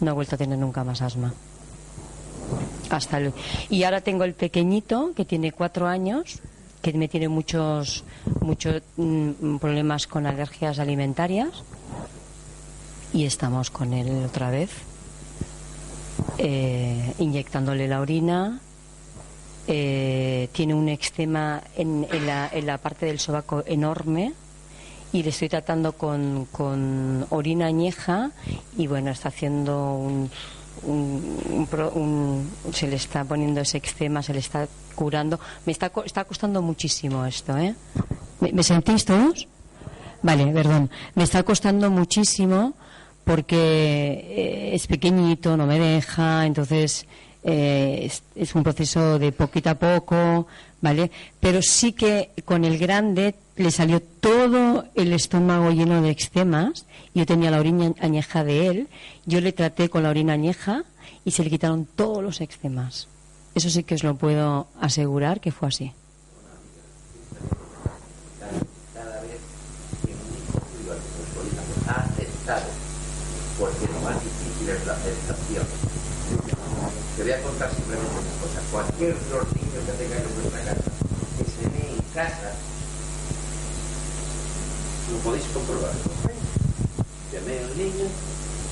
no 0.00 0.10
ha 0.10 0.14
vuelto 0.14 0.34
a 0.34 0.38
tener 0.38 0.58
nunca 0.58 0.84
más 0.84 1.02
asma. 1.02 1.32
Hasta 2.90 3.20
Y 3.68 3.84
ahora 3.84 4.00
tengo 4.00 4.24
el 4.24 4.34
pequeñito, 4.34 5.12
que 5.14 5.24
tiene 5.24 5.52
cuatro 5.52 5.86
años, 5.86 6.40
que 6.82 6.92
me 6.92 7.06
tiene 7.08 7.28
muchos, 7.28 8.04
muchos 8.40 8.82
mm, 8.96 9.56
problemas 9.58 10.06
con 10.06 10.26
alergias 10.26 10.78
alimentarias. 10.80 11.50
Y 13.12 13.26
estamos 13.26 13.70
con 13.70 13.92
él 13.92 14.24
otra 14.24 14.50
vez, 14.50 14.70
eh, 16.38 17.14
inyectándole 17.18 17.86
la 17.86 18.00
orina. 18.00 18.60
Eh, 19.68 20.48
tiene 20.52 20.74
un 20.74 20.88
eczema 20.88 21.62
en, 21.76 22.06
la, 22.26 22.48
en 22.52 22.66
la 22.66 22.78
parte 22.78 23.06
del 23.06 23.20
sobaco 23.20 23.62
enorme 23.66 24.32
y 25.12 25.22
le 25.22 25.30
estoy 25.30 25.48
tratando 25.48 25.92
con, 25.92 26.46
con 26.50 27.26
orina 27.30 27.66
añeja 27.66 28.30
y 28.76 28.86
bueno, 28.86 29.10
está 29.10 29.28
haciendo 29.28 29.94
un 29.94 30.30
un, 30.82 32.50
se 32.72 32.86
le 32.86 32.96
está 32.96 33.24
poniendo 33.24 33.60
ese 33.60 33.78
eczema, 33.78 34.22
se 34.22 34.32
le 34.32 34.40
está 34.40 34.66
curando. 34.94 35.38
Me 35.66 35.72
está, 35.72 35.90
está 36.04 36.24
costando 36.24 36.62
muchísimo 36.62 37.24
esto, 37.24 37.56
¿eh? 37.56 37.74
¿Me, 38.40 38.62
sentís 38.62 39.04
todos? 39.04 39.46
Vale, 40.22 40.46
perdón. 40.52 40.90
Me 41.14 41.24
está 41.24 41.42
costando 41.42 41.90
muchísimo 41.90 42.74
porque 43.24 43.56
eh, 43.56 44.74
es 44.74 44.86
pequeñito, 44.86 45.56
no 45.56 45.66
me 45.66 45.78
deja, 45.78 46.46
entonces 46.46 47.06
eh, 47.42 48.10
es, 48.34 48.54
un 48.54 48.62
proceso 48.62 49.18
de 49.18 49.32
poquito 49.32 49.70
a 49.70 49.74
poco, 49.74 50.46
¿vale? 50.80 51.10
Pero 51.40 51.62
sí 51.62 51.92
que 51.92 52.30
con 52.44 52.64
el 52.64 52.78
grande 52.78 53.34
le 53.56 53.70
salió 53.70 54.00
todo 54.00 54.86
el 54.94 55.12
estómago 55.12 55.70
lleno 55.70 56.02
de 56.02 56.10
eczemas. 56.10 56.86
Yo 57.14 57.26
tenía 57.26 57.50
la 57.50 57.60
orina 57.60 57.92
añeja 58.00 58.44
de 58.44 58.66
él, 58.66 58.88
yo 59.26 59.40
le 59.40 59.52
traté 59.52 59.88
con 59.88 60.02
la 60.02 60.10
orina 60.10 60.34
añeja 60.34 60.84
y 61.24 61.32
se 61.32 61.44
le 61.44 61.50
quitaron 61.50 61.86
todos 61.86 62.22
los 62.22 62.40
eczemas. 62.40 63.08
Eso 63.54 63.68
sí 63.68 63.82
que 63.82 63.94
os 63.94 64.04
lo 64.04 64.14
puedo 64.14 64.68
asegurar 64.80 65.40
que 65.40 65.50
fue 65.50 65.68
así. 65.68 65.92
Te 77.20 77.24
voy 77.24 77.32
a 77.34 77.42
contar 77.42 77.68
simplemente 77.76 78.16
una 78.16 78.32
cosa. 78.40 78.64
Cualquier 78.72 79.12
niños 79.12 79.84
que 79.84 79.92
tengan 79.92 80.24
en 80.24 80.34
vuestra 80.40 80.72
casa, 80.72 80.88
que 81.36 81.44
se 81.44 81.68
ve 81.68 81.92
en 81.92 82.00
casa, 82.16 82.56
lo 85.12 85.18
podéis 85.18 85.44
comprobar. 85.52 85.92
Llamé 87.30 87.58
al 87.58 87.76
niño, 87.76 88.08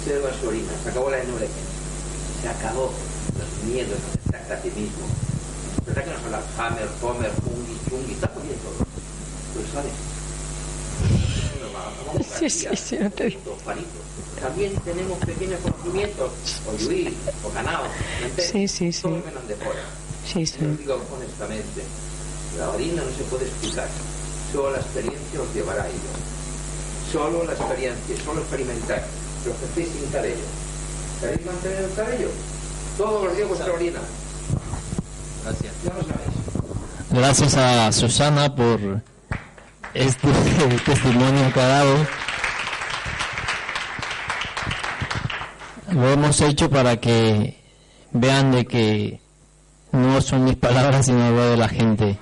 se 0.03 0.19
va 0.21 0.33
su 0.33 0.49
orina, 0.49 0.73
se 0.83 0.89
acabó 0.89 1.11
la 1.11 1.21
enurequia, 1.21 1.63
se 2.41 2.49
acabó 2.49 2.91
los 3.37 3.69
miedos 3.69 4.01
a 4.33 4.57
ti 4.63 4.71
mismo. 4.71 5.05
¿Verdad 5.85 6.05
que 6.05 6.11
nos 6.11 6.25
habla 6.25 6.41
Hammer, 6.57 6.89
Homer, 7.03 7.33
Fungi, 7.45 7.77
Chungi? 7.85 8.13
Está 8.15 8.33
muy 8.33 8.49
bien 8.49 8.59
todo. 8.65 8.81
Pero 9.53 9.69
sabes, 9.77 9.93
Sí, 12.39 12.49
sí, 12.51 12.66
sí, 12.76 12.99
no 13.01 13.11
te 13.11 13.24
digo. 13.26 13.57
También 14.41 14.72
tenemos 14.85 15.18
pequeños 15.18 15.61
conocimientos, 15.61 16.31
o 16.66 16.76
Lluís, 16.76 17.12
o 17.45 17.49
Canao, 17.51 17.83
Sí, 18.39 18.68
sí, 18.68 18.93
sí. 18.93 19.03
todo 19.03 19.12
menos 19.24 19.47
de 19.49 19.57
fuera. 19.57 19.81
Sí, 20.24 20.47
sí. 20.47 20.59
Yo 20.61 20.68
digo 20.76 21.01
honestamente, 21.14 21.83
la 22.59 22.70
orina 22.70 23.03
no 23.03 23.11
se 23.11 23.24
puede 23.24 23.47
explicar, 23.47 23.89
solo 24.53 24.70
la 24.72 24.79
experiencia 24.79 25.41
os 25.41 25.55
llevará 25.55 25.83
a 25.83 25.87
ello. 25.89 26.12
Solo 27.12 27.45
la 27.45 27.53
experiencia, 27.53 28.16
solo 28.24 28.41
experimentar. 28.43 29.05
Pero 29.43 29.57
que 29.59 29.64
estéis 29.64 29.89
sin 29.99 30.11
cabello. 30.11 30.45
¿Queréis 31.20 31.47
mantener 31.47 31.85
el 31.85 31.95
cabello? 31.95 32.29
Todos 32.97 33.24
los 33.24 33.37
días 33.37 33.49
vuestra 33.49 33.72
orina. 33.72 34.01
Gracias. 35.45 35.72
Ya 35.85 35.95
lo 35.95 36.01
sabéis. 36.03 37.11
Gracias 37.11 37.57
a 37.57 37.93
Susana 37.93 38.55
por 38.55 39.01
este 39.95 40.28
testimonio 40.84 41.53
que 41.53 41.61
ha 41.61 41.66
dado. 41.66 42.07
Lo 45.93 46.09
hemos 46.11 46.41
hecho 46.41 46.68
para 46.70 46.99
que 46.99 47.62
vean 48.12 48.53
de 48.53 48.66
que 48.66 49.20
no 49.93 50.20
son 50.20 50.45
mis 50.45 50.57
palabras 50.57 51.07
sino 51.07 51.30
lo 51.30 51.51
de 51.51 51.57
la 51.57 51.68
gente. 51.68 52.18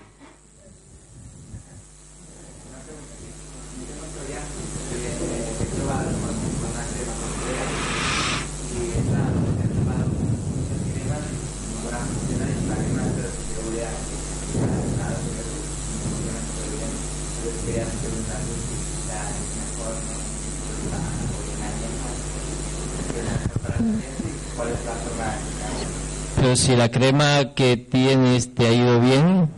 Pero 26.37 26.56
si 26.67 26.75
la 26.75 26.91
crema 26.91 27.55
que 27.55 27.77
tienes 27.77 28.53
te 28.53 28.67
ha 28.67 28.73
ido 28.73 29.01
bien 29.01 29.49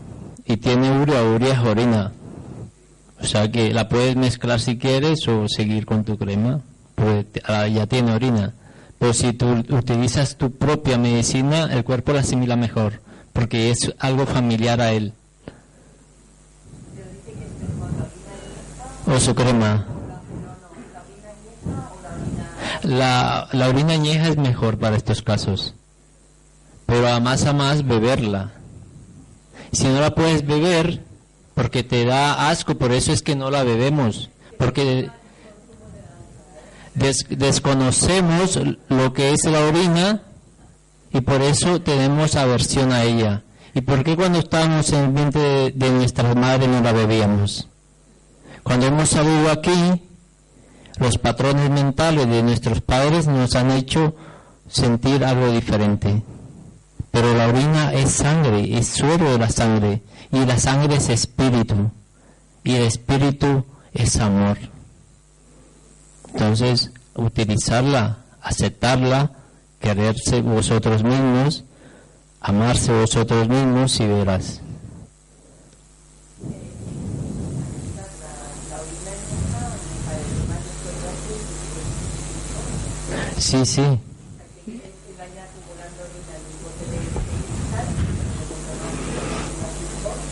y 0.44 0.58
tiene 0.58 1.00
urea, 1.00 1.22
urea 1.22 1.54
es 1.54 1.58
orina. 1.60 2.12
O 3.18 3.24
sea 3.24 3.50
que 3.50 3.72
la 3.72 3.88
puedes 3.88 4.14
mezclar 4.14 4.60
si 4.60 4.76
quieres 4.76 5.26
o 5.26 5.48
seguir 5.48 5.86
con 5.86 6.04
tu 6.04 6.18
crema, 6.18 6.60
pues 6.96 7.24
ah, 7.44 7.66
ya 7.66 7.86
tiene 7.86 8.12
orina. 8.12 8.52
Pero 8.98 9.14
si 9.14 9.32
tú 9.32 9.64
utilizas 9.70 10.36
tu 10.36 10.52
propia 10.52 10.98
medicina, 10.98 11.72
el 11.72 11.82
cuerpo 11.82 12.12
la 12.12 12.20
asimila 12.20 12.56
mejor, 12.56 13.00
porque 13.32 13.70
es 13.70 13.90
algo 13.98 14.26
familiar 14.26 14.82
a 14.82 14.92
él. 14.92 15.14
O 19.06 19.18
su 19.18 19.34
crema. 19.34 19.86
La, 22.82 23.48
la 23.52 23.68
orina 23.70 23.94
añeja 23.94 24.28
es 24.28 24.36
mejor 24.36 24.78
para 24.78 24.96
estos 24.96 25.22
casos. 25.22 25.74
Pero 26.88 27.06
a 27.06 27.20
más 27.20 27.44
a 27.44 27.52
más 27.52 27.86
beberla. 27.86 28.50
Si 29.72 29.84
no 29.86 30.00
la 30.00 30.14
puedes 30.14 30.46
beber, 30.46 31.04
porque 31.54 31.84
te 31.84 32.06
da 32.06 32.48
asco, 32.48 32.76
por 32.78 32.92
eso 32.92 33.12
es 33.12 33.20
que 33.22 33.36
no 33.36 33.50
la 33.50 33.62
bebemos. 33.62 34.30
Porque 34.58 35.10
des- 36.94 37.26
desconocemos 37.28 38.58
lo 38.88 39.12
que 39.12 39.32
es 39.34 39.44
la 39.44 39.60
orina 39.66 40.22
y 41.12 41.20
por 41.20 41.42
eso 41.42 41.82
tenemos 41.82 42.36
aversión 42.36 42.90
a 42.92 43.04
ella. 43.04 43.42
¿Y 43.74 43.82
por 43.82 44.02
qué 44.02 44.16
cuando 44.16 44.38
estábamos 44.38 44.90
en 44.94 45.04
el 45.04 45.10
vientre 45.12 45.42
de, 45.42 45.70
de 45.72 45.90
nuestra 45.90 46.34
madre 46.34 46.66
no 46.68 46.80
la 46.80 46.92
bebíamos? 46.92 47.68
Cuando 48.62 48.86
hemos 48.86 49.10
salido 49.10 49.50
aquí, 49.50 50.02
los 50.98 51.18
patrones 51.18 51.68
mentales 51.70 52.26
de 52.28 52.42
nuestros 52.42 52.80
padres 52.80 53.26
nos 53.26 53.54
han 53.54 53.70
hecho 53.72 54.16
sentir 54.68 55.22
algo 55.24 55.50
diferente. 55.52 56.22
Pero 57.10 57.34
la 57.34 57.48
orina 57.48 57.92
es 57.92 58.10
sangre, 58.12 58.78
es 58.78 58.88
suero 58.88 59.30
de 59.30 59.38
la 59.38 59.48
sangre, 59.48 60.02
y 60.30 60.44
la 60.44 60.58
sangre 60.58 60.96
es 60.96 61.08
espíritu, 61.08 61.90
y 62.64 62.74
el 62.74 62.82
espíritu 62.82 63.64
es 63.92 64.18
amor. 64.18 64.58
Entonces, 66.32 66.92
utilizarla, 67.14 68.18
aceptarla, 68.42 69.32
quererse 69.80 70.42
vosotros 70.42 71.02
mismos, 71.02 71.64
amarse 72.40 72.92
vosotros 72.92 73.48
mismos 73.48 73.98
y 74.00 74.06
verás. 74.06 74.60
Sí, 83.38 83.64
sí. 83.64 83.98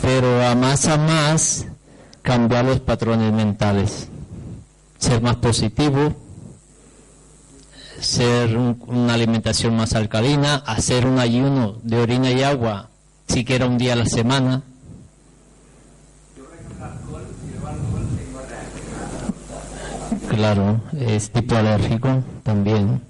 Pero 0.07 0.31
a 0.47 0.55
más 0.55 0.87
a 0.87 0.97
más 0.99 1.67
cambiar 2.23 2.65
los 2.65 2.79
patrones 2.79 3.33
mentales, 3.33 4.07
ser 4.99 5.21
más 5.21 5.35
positivo, 5.37 6.15
ser 8.01 8.57
un- 8.57 8.81
una 8.87 9.15
alimentación 9.15 9.75
más 9.77 9.95
alcalina, 9.97 10.63
hacer 10.65 11.07
un 11.07 11.19
ayuno 11.19 11.79
de 11.83 11.99
orina 11.99 12.31
y 12.31 12.45
agua, 12.45 12.89
siquiera 13.27 13.67
un 13.67 13.79
día 13.79 13.95
a 13.95 13.97
la 13.97 14.07
semana. 14.07 14.63
Claro, 20.29 20.81
es 20.99 21.31
tipo 21.31 21.57
alérgico 21.57 22.23
también, 22.43 23.01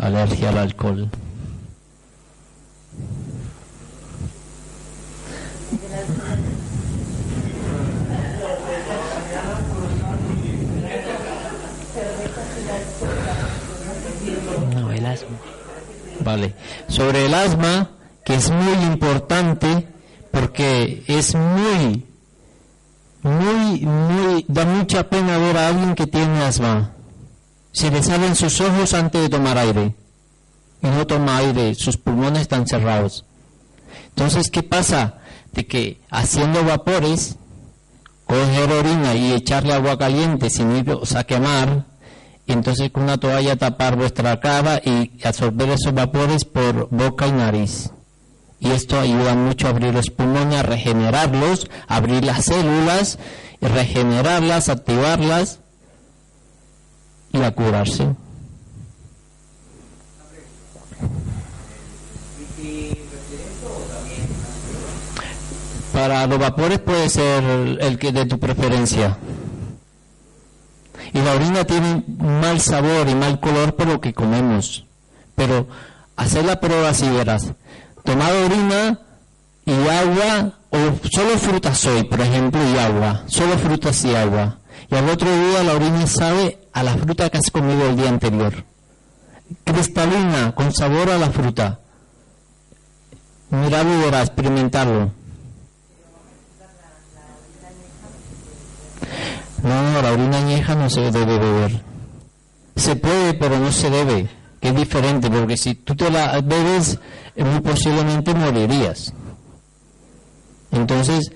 alergia 0.00 0.50
al 0.50 0.58
alcohol. 0.58 1.10
No, 14.74 14.92
el 14.92 15.06
asma. 15.06 15.36
Vale. 16.24 16.54
Sobre 16.88 17.26
el 17.26 17.34
asma, 17.34 17.90
que 18.24 18.34
es 18.34 18.50
muy 18.50 18.74
importante 18.84 19.88
porque 20.30 21.02
es 21.06 21.34
muy, 21.34 22.06
muy, 23.22 23.80
muy, 23.80 24.44
da 24.48 24.64
mucha 24.64 25.08
pena 25.08 25.38
ver 25.38 25.56
a 25.56 25.68
alguien 25.68 25.94
que 25.94 26.06
tiene 26.06 26.42
asma. 26.42 26.92
Se 27.72 27.90
le 27.90 28.02
salen 28.02 28.34
sus 28.36 28.60
ojos 28.60 28.94
antes 28.94 29.22
de 29.22 29.28
tomar 29.28 29.58
aire. 29.58 29.94
Y 30.82 30.86
no 30.86 31.06
toma 31.06 31.38
aire, 31.38 31.74
sus 31.74 31.96
pulmones 31.96 32.42
están 32.42 32.66
cerrados. 32.66 33.24
Entonces, 34.08 34.50
¿qué 34.50 34.62
pasa? 34.62 35.18
De 35.52 35.66
que 35.66 36.00
haciendo 36.10 36.64
vapores, 36.64 37.36
coger 38.24 38.72
orina 38.72 39.14
y 39.14 39.32
echarle 39.32 39.74
agua 39.74 39.98
caliente 39.98 40.48
sin 40.48 40.74
irlos 40.76 41.14
a 41.14 41.24
quemar, 41.24 41.86
y 42.50 42.52
entonces 42.52 42.90
con 42.90 43.04
una 43.04 43.16
toalla 43.16 43.54
tapar 43.54 43.94
vuestra 43.94 44.40
cara 44.40 44.82
y 44.84 45.12
absorber 45.24 45.68
esos 45.70 45.94
vapores 45.94 46.44
por 46.44 46.88
boca 46.90 47.28
y 47.28 47.32
nariz. 47.32 47.90
Y 48.58 48.70
esto 48.70 48.98
ayuda 48.98 49.36
mucho 49.36 49.68
a 49.68 49.70
abrir 49.70 49.94
los 49.94 50.10
pulmones, 50.10 50.58
a 50.58 50.64
regenerarlos, 50.64 51.70
a 51.86 51.94
abrir 51.94 52.24
las 52.24 52.46
células, 52.46 53.20
y 53.60 53.66
regenerarlas, 53.66 54.68
activarlas 54.68 55.60
y 57.32 57.40
a 57.40 57.54
curarse. 57.54 58.08
Para 65.92 66.26
los 66.26 66.38
vapores 66.40 66.80
puede 66.80 67.08
ser 67.10 67.44
el 67.80 67.96
que 67.96 68.10
de 68.10 68.26
tu 68.26 68.40
preferencia. 68.40 69.16
Y 71.12 71.20
la 71.20 71.34
orina 71.34 71.64
tiene 71.64 72.04
mal 72.18 72.60
sabor 72.60 73.08
y 73.08 73.14
mal 73.14 73.40
color 73.40 73.74
por 73.74 73.88
lo 73.88 74.00
que 74.00 74.14
comemos. 74.14 74.84
Pero 75.34 75.66
hacer 76.16 76.44
la 76.44 76.60
prueba 76.60 76.94
si 76.94 77.08
verás. 77.08 77.52
Tomar 78.04 78.32
orina 78.32 79.00
y 79.66 79.72
agua, 79.88 80.54
o 80.70 80.78
solo 81.10 81.38
frutas 81.38 81.84
hoy, 81.86 82.04
por 82.04 82.20
ejemplo, 82.20 82.60
y 82.72 82.78
agua. 82.78 83.24
Solo 83.26 83.58
frutas 83.58 84.04
y 84.04 84.14
agua. 84.14 84.58
Y 84.90 84.94
al 84.94 85.08
otro 85.08 85.28
día 85.28 85.62
la 85.62 85.74
orina 85.74 86.06
sabe 86.06 86.58
a 86.72 86.82
la 86.82 86.94
fruta 86.96 87.28
que 87.30 87.38
has 87.38 87.50
comido 87.50 87.88
el 87.88 87.96
día 87.96 88.08
anterior. 88.08 88.64
cristalina, 89.64 90.52
con 90.54 90.72
sabor 90.72 91.10
a 91.10 91.18
la 91.18 91.30
fruta. 91.30 91.80
Mirarlo 93.50 93.98
y 93.98 94.02
verás, 94.04 94.28
experimentarlo. 94.28 95.10
No, 99.62 100.02
la 100.02 100.12
orina 100.12 100.38
añeja 100.38 100.74
no 100.74 100.88
se 100.88 101.10
debe 101.10 101.38
beber. 101.38 101.82
Se 102.76 102.96
puede, 102.96 103.34
pero 103.34 103.58
no 103.58 103.70
se 103.72 103.90
debe, 103.90 104.28
que 104.60 104.68
es 104.68 104.74
diferente, 104.74 105.30
porque 105.30 105.56
si 105.56 105.74
tú 105.74 105.94
te 105.94 106.10
la 106.10 106.40
bebes, 106.40 106.98
muy 107.36 107.60
posiblemente 107.60 108.34
morirías. 108.34 109.12
Entonces, 110.72 111.32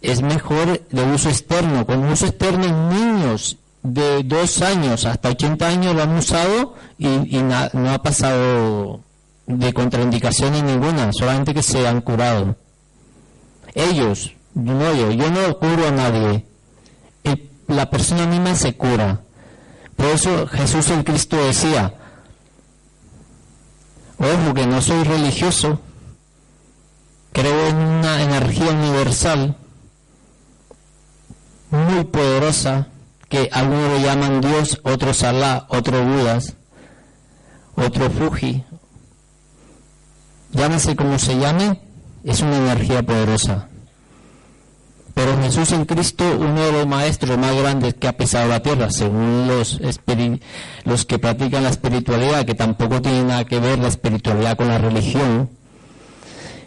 es 0.00 0.22
mejor 0.22 0.86
de 0.88 1.02
uso 1.02 1.28
externo. 1.28 1.84
Con 1.84 2.04
uso 2.06 2.26
externo 2.26 2.90
niños 2.90 3.58
de 3.82 4.22
dos 4.24 4.62
años 4.62 5.04
hasta 5.04 5.30
80 5.30 5.66
años 5.66 5.94
lo 5.94 6.02
han 6.02 6.16
usado 6.16 6.74
y, 6.98 7.08
no 7.38 7.90
ha 7.90 8.02
pasado 8.02 9.00
de 9.46 9.72
contraindicaciones 9.72 10.62
ninguna, 10.62 11.12
solamente 11.12 11.54
que 11.54 11.62
se 11.62 11.86
han 11.86 12.00
curado. 12.00 12.56
Ellos, 13.74 14.34
no 14.54 14.94
yo, 14.94 15.10
yo 15.10 15.30
no 15.30 15.58
curo 15.58 15.88
a 15.88 15.90
nadie. 15.90 16.44
La 17.68 17.90
persona 17.90 18.26
misma 18.26 18.54
se 18.56 18.76
cura. 18.76 19.20
Por 19.96 20.06
eso 20.06 20.46
Jesús 20.46 20.90
el 20.90 21.04
Cristo 21.04 21.36
decía, 21.36 21.94
ojo 24.18 24.54
que 24.54 24.66
no 24.66 24.80
soy 24.80 25.04
religioso, 25.04 25.80
creo 27.32 27.68
en 27.68 27.76
una 27.76 28.22
energía 28.22 28.70
universal 28.70 29.56
muy 31.70 32.04
poderosa 32.04 32.88
que 33.28 33.50
algunos 33.52 33.92
le 33.92 34.02
llaman 34.02 34.40
Dios, 34.40 34.80
otros 34.84 35.22
Alá, 35.22 35.66
otros 35.68 36.06
Budas, 36.06 36.54
otro 37.74 38.10
Fuji. 38.10 38.64
Llámese 40.52 40.96
como 40.96 41.18
se 41.18 41.38
llame, 41.38 41.80
es 42.24 42.40
una 42.40 42.56
energía 42.56 43.02
poderosa. 43.02 43.68
Pero 45.18 45.36
Jesús 45.42 45.72
en 45.72 45.84
Cristo, 45.84 46.24
uno 46.38 46.64
de 46.64 46.70
los 46.70 46.86
maestros 46.86 47.36
más 47.38 47.52
grandes 47.56 47.94
que 47.94 48.06
ha 48.06 48.16
pisado 48.16 48.46
la 48.46 48.62
tierra, 48.62 48.88
según 48.88 49.48
los, 49.48 49.80
los 50.84 51.04
que 51.06 51.18
practican 51.18 51.64
la 51.64 51.70
espiritualidad, 51.70 52.46
que 52.46 52.54
tampoco 52.54 53.02
tiene 53.02 53.24
nada 53.24 53.44
que 53.44 53.58
ver 53.58 53.80
la 53.80 53.88
espiritualidad 53.88 54.56
con 54.56 54.68
la 54.68 54.78
religión, 54.78 55.50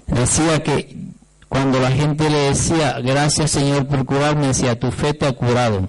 decía 0.05 0.61
que 0.63 0.97
cuando 1.47 1.79
la 1.79 1.91
gente 1.91 2.29
le 2.29 2.49
decía, 2.49 2.99
gracias 2.99 3.51
Señor 3.51 3.87
por 3.87 4.03
curarme, 4.05 4.47
decía, 4.47 4.77
tu 4.77 4.91
fe 4.91 5.13
te 5.13 5.27
ha 5.27 5.31
curado. 5.31 5.87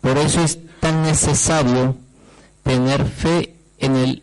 Por 0.00 0.16
eso 0.16 0.42
es 0.42 0.60
tan 0.80 1.02
necesario 1.02 1.94
tener 2.62 3.04
fe 3.04 3.54
en, 3.76 3.96
el, 3.96 4.22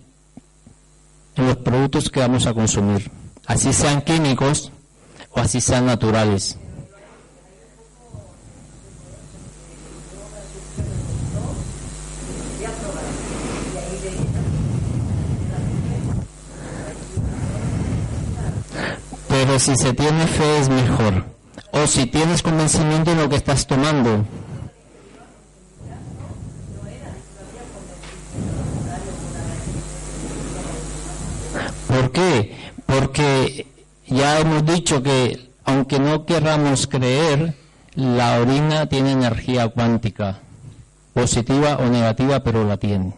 en 1.36 1.46
los 1.46 1.58
productos 1.58 2.10
que 2.10 2.20
vamos 2.20 2.48
a 2.48 2.56
consumir, 2.56 3.12
así 3.46 3.74
sean 3.74 4.02
químicos 4.02 4.72
o 5.30 5.40
así 5.40 5.62
sean 5.62 5.86
naturales. 5.86 6.58
Si 19.58 19.76
se 19.76 19.92
tiene 19.94 20.28
fe 20.28 20.60
es 20.60 20.70
mejor. 20.70 21.26
O 21.72 21.88
si 21.88 22.06
tienes 22.06 22.44
convencimiento 22.44 23.12
en 23.12 23.18
lo 23.18 23.28
que 23.28 23.38
estás 23.38 23.66
tomando, 23.66 24.24
¿Por 31.88 32.12
qué? 32.12 32.56
Porque 32.86 33.66
ya 34.08 34.40
hemos 34.40 34.64
dicho 34.66 35.02
que 35.02 35.50
aunque 35.66 36.00
no 36.00 36.26
querramos 36.26 36.86
creer, 36.86 37.56
la 37.96 38.40
orina 38.40 38.88
tiene 38.88 39.14
energía 39.14 39.68
cuántica, 39.70 40.40
positiva 41.14 41.78
o 41.78 41.90
negativa, 41.90 42.44
pero 42.44 42.64
la 42.64 42.78
tiene. 42.78 43.14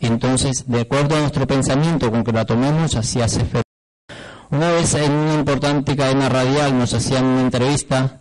Entonces, 0.00 0.64
de 0.66 0.80
acuerdo 0.80 1.16
a 1.16 1.20
nuestro 1.20 1.46
pensamiento, 1.46 2.10
con 2.10 2.24
que 2.24 2.32
la 2.32 2.46
tomemos, 2.46 2.96
así 2.96 3.20
hace 3.20 3.42
efecto. 3.42 3.69
Una 4.50 4.72
vez 4.72 4.94
en 4.94 5.12
una 5.12 5.34
importante 5.34 5.96
cadena 5.96 6.28
radial 6.28 6.76
nos 6.76 6.92
hacían 6.92 7.24
una 7.24 7.42
entrevista 7.42 8.20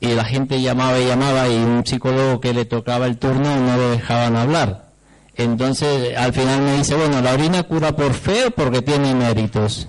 y 0.00 0.08
la 0.08 0.24
gente 0.24 0.60
llamaba 0.60 0.98
y 0.98 1.06
llamaba 1.06 1.48
y 1.48 1.54
un 1.54 1.86
psicólogo 1.86 2.40
que 2.40 2.52
le 2.52 2.64
tocaba 2.64 3.06
el 3.06 3.16
turno 3.16 3.56
no 3.60 3.76
lo 3.76 3.90
dejaban 3.90 4.34
hablar. 4.34 4.90
Entonces, 5.36 6.16
al 6.16 6.32
final 6.32 6.62
me 6.62 6.78
dice, 6.78 6.96
bueno, 6.96 7.22
¿la 7.22 7.32
orina 7.32 7.62
cura 7.62 7.94
por 7.94 8.12
fe 8.12 8.46
o 8.46 8.50
porque 8.50 8.82
tiene 8.82 9.14
méritos? 9.14 9.88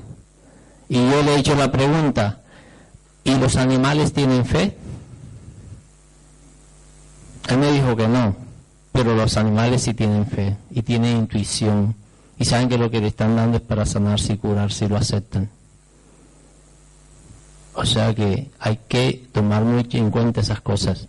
Y 0.90 0.96
yo 0.96 1.24
le 1.24 1.36
he 1.36 1.40
hecho 1.40 1.56
la 1.56 1.72
pregunta, 1.72 2.42
¿y 3.24 3.36
los 3.36 3.56
animales 3.56 4.14
tienen 4.14 4.46
fe? 4.46 4.78
Él 7.50 7.58
me 7.58 7.72
dijo 7.72 7.96
que 7.96 8.08
no, 8.08 8.36
pero 8.92 9.16
los 9.16 9.38
animales 9.38 9.82
sí 9.82 9.94
tienen 9.96 10.28
fe 10.28 10.56
y 10.70 10.84
tienen 10.84 11.18
intuición 11.18 11.96
y 12.40 12.46
saben 12.46 12.70
que 12.70 12.78
lo 12.78 12.90
que 12.90 13.02
le 13.02 13.08
están 13.08 13.36
dando 13.36 13.58
es 13.58 13.64
para 13.64 13.86
sanarse 13.86 14.34
y 14.34 14.38
curarse 14.38 14.86
y 14.86 14.88
lo 14.88 14.98
aceptan. 14.98 15.50
O 17.74 17.86
sea 17.86 18.14
que 18.14 18.50
hay 18.60 18.80
que 18.88 19.28
tomar 19.32 19.64
mucho 19.64 19.98
en 19.98 20.10
cuenta 20.10 20.42
esas 20.42 20.62
cosas. 20.62 21.08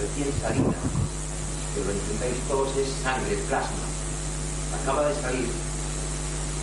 recién 0.00 0.32
salida, 0.40 0.74
que 1.74 1.84
lo 1.84 1.90
entendáis 1.90 2.40
todos, 2.48 2.76
es 2.76 2.88
sangre, 3.02 3.36
plasma. 3.48 3.86
Acaba 4.82 5.08
de 5.08 5.14
salir 5.20 5.48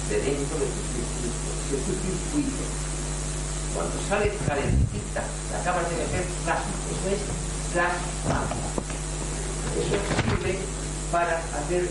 de 0.09 0.15
dentro 0.19 0.57
de 0.57 0.65
tu 0.65 1.16
Cuando 3.75 3.95
sale 4.07 4.31
calentita, 4.47 5.23
la 5.51 5.59
acabas 5.59 5.89
de 5.89 5.97
meter 5.97 6.23
plasma. 6.45 6.71
Eso 6.87 7.07
es 7.11 7.19
plasma. 7.73 8.47
Eso 9.75 9.99
sirve 10.23 10.59
para 11.11 11.43
hacer 11.59 11.83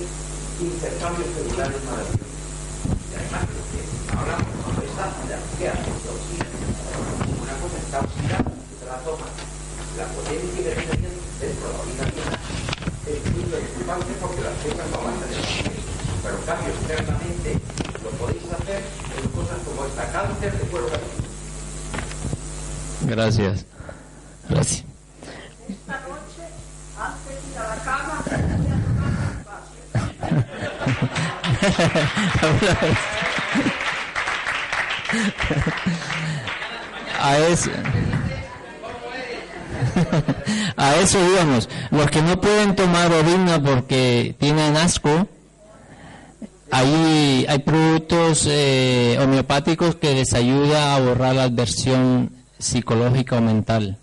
intercambios 0.61 1.29
celulares 1.29 1.77
maravillosos. 1.85 2.25
Y 2.89 3.15
además, 3.21 3.45
que 3.69 3.85
hablamos 4.17 4.49
cuando 4.65 4.81
está 4.81 5.13
ácida, 5.13 5.37
¿qué 5.59 5.69
hace? 5.69 5.93
Una 7.37 7.55
cosa 7.61 7.77
está 7.77 8.01
oxidada, 8.01 8.49
se 8.81 8.87
la 8.87 8.97
toma 9.05 9.29
la 9.97 10.05
potencia 10.09 10.57
que 10.57 10.73
de 10.73 11.53
la 11.61 11.81
orina 11.81 12.05
es 13.07 13.21
muy 13.33 13.45
preocupante 13.45 14.13
porque 14.21 14.41
las 14.41 14.57
cosas 14.61 14.89
no 14.91 14.97
avanzan 15.01 15.33
en 15.33 15.41
la 15.41 15.53
Pero 16.23 16.37
cambio, 16.45 16.73
externamente 16.73 17.61
lo 18.03 18.11
podéis 18.17 18.45
hacer 18.53 19.06
cosas 19.37 19.59
como 19.65 19.85
esta, 19.85 20.11
cáncer 20.11 20.53
de 20.53 20.67
cuero 20.69 20.87
cabelludo. 20.87 21.27
Gracias. 23.03 23.67
Gracias. 24.49 24.85
Esta 25.69 26.01
noche, 26.01 26.49
antes 26.99 27.45
de 27.45 27.51
ir 27.51 27.59
a 27.59 27.69
la 27.69 27.77
cama, 27.85 28.25
voy 28.27 28.37
a 32.69 32.77
a 37.19 37.39
eso 37.39 37.71
a 40.77 40.97
eso 40.97 41.25
digamos, 41.29 41.69
los 41.91 42.11
que 42.11 42.23
no 42.23 42.41
pueden 42.41 42.75
tomar 42.77 43.13
orina 43.13 43.63
porque 43.63 44.35
tienen 44.39 44.77
asco, 44.77 45.29
hay, 46.71 47.47
hay 47.49 47.59
productos 47.61 48.47
eh, 48.49 49.19
homeopáticos 49.21 49.97
que 49.97 50.15
les 50.15 50.35
ayuda 50.35 50.95
a 50.95 51.01
borrar 51.01 51.35
la 51.35 51.45
adversión 51.45 52.31
psicológica 52.59 53.37
o 53.37 53.41
mental. 53.41 53.99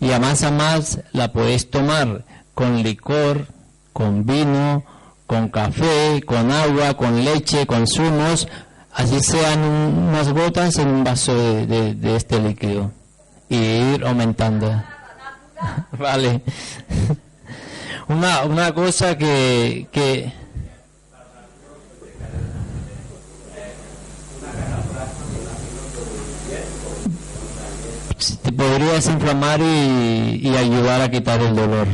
Y 0.00 0.12
a 0.12 0.18
más 0.18 0.42
a 0.42 0.50
más 0.50 1.00
la 1.12 1.32
puedes 1.32 1.70
tomar 1.70 2.24
con 2.54 2.82
licor, 2.82 3.46
con 3.92 4.24
vino, 4.24 4.84
con 5.26 5.48
café, 5.48 6.22
con 6.24 6.50
agua, 6.50 6.94
con 6.94 7.24
leche, 7.24 7.66
con 7.66 7.86
zumos, 7.86 8.48
así 8.92 9.20
sean 9.20 9.60
unas 9.62 10.32
gotas 10.32 10.76
en 10.78 10.88
un 10.88 11.04
vaso 11.04 11.34
de 11.36 12.16
este 12.16 12.40
líquido 12.40 12.90
y 13.50 13.56
ir 13.56 14.04
aumentando. 14.06 14.82
vale. 15.98 16.40
una, 18.08 18.44
una 18.44 18.72
cosa 18.72 19.18
que, 19.18 19.88
que 19.92 20.32
te 28.50 28.56
podría 28.56 28.92
desinflamar 28.94 29.60
y, 29.60 30.54
ayudar 30.56 31.00
a 31.02 31.10
quitar 31.10 31.40
el 31.40 31.54
dolor. 31.54 31.86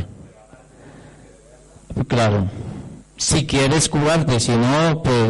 Claro. 2.07 2.49
Si 3.17 3.45
quieres 3.45 3.89
curarte, 3.89 4.39
si 4.39 4.55
no, 4.55 5.01
pues 5.03 5.29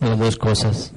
las 0.00 0.18
dos 0.18 0.36
cosas. 0.36 0.92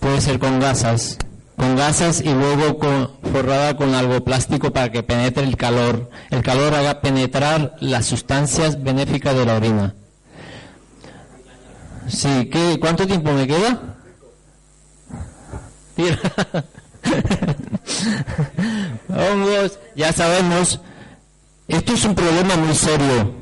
Puede 0.00 0.20
ser 0.20 0.38
con 0.38 0.60
gasas, 0.60 1.18
con 1.56 1.76
gasas 1.76 2.20
y 2.20 2.32
luego 2.32 2.78
con, 2.78 3.10
forrada 3.32 3.76
con 3.76 3.94
algo 3.94 4.22
plástico 4.22 4.72
para 4.72 4.90
que 4.90 5.02
penetre 5.02 5.44
el 5.44 5.56
calor. 5.56 6.10
El 6.30 6.42
calor 6.42 6.74
haga 6.74 7.00
penetrar 7.00 7.76
las 7.80 8.06
sustancias 8.06 8.82
benéficas 8.82 9.34
de 9.34 9.46
la 9.46 9.54
orina. 9.54 9.94
Sí, 12.08 12.50
¿qué, 12.52 12.78
¿cuánto 12.80 13.06
tiempo 13.06 13.32
me 13.32 13.46
queda? 13.46 13.91
Vamos, 19.08 19.78
ya 19.94 20.12
sabemos, 20.12 20.80
esto 21.68 21.92
es 21.92 22.04
un 22.04 22.14
problema 22.14 22.56
muy 22.56 22.74
serio. 22.74 23.34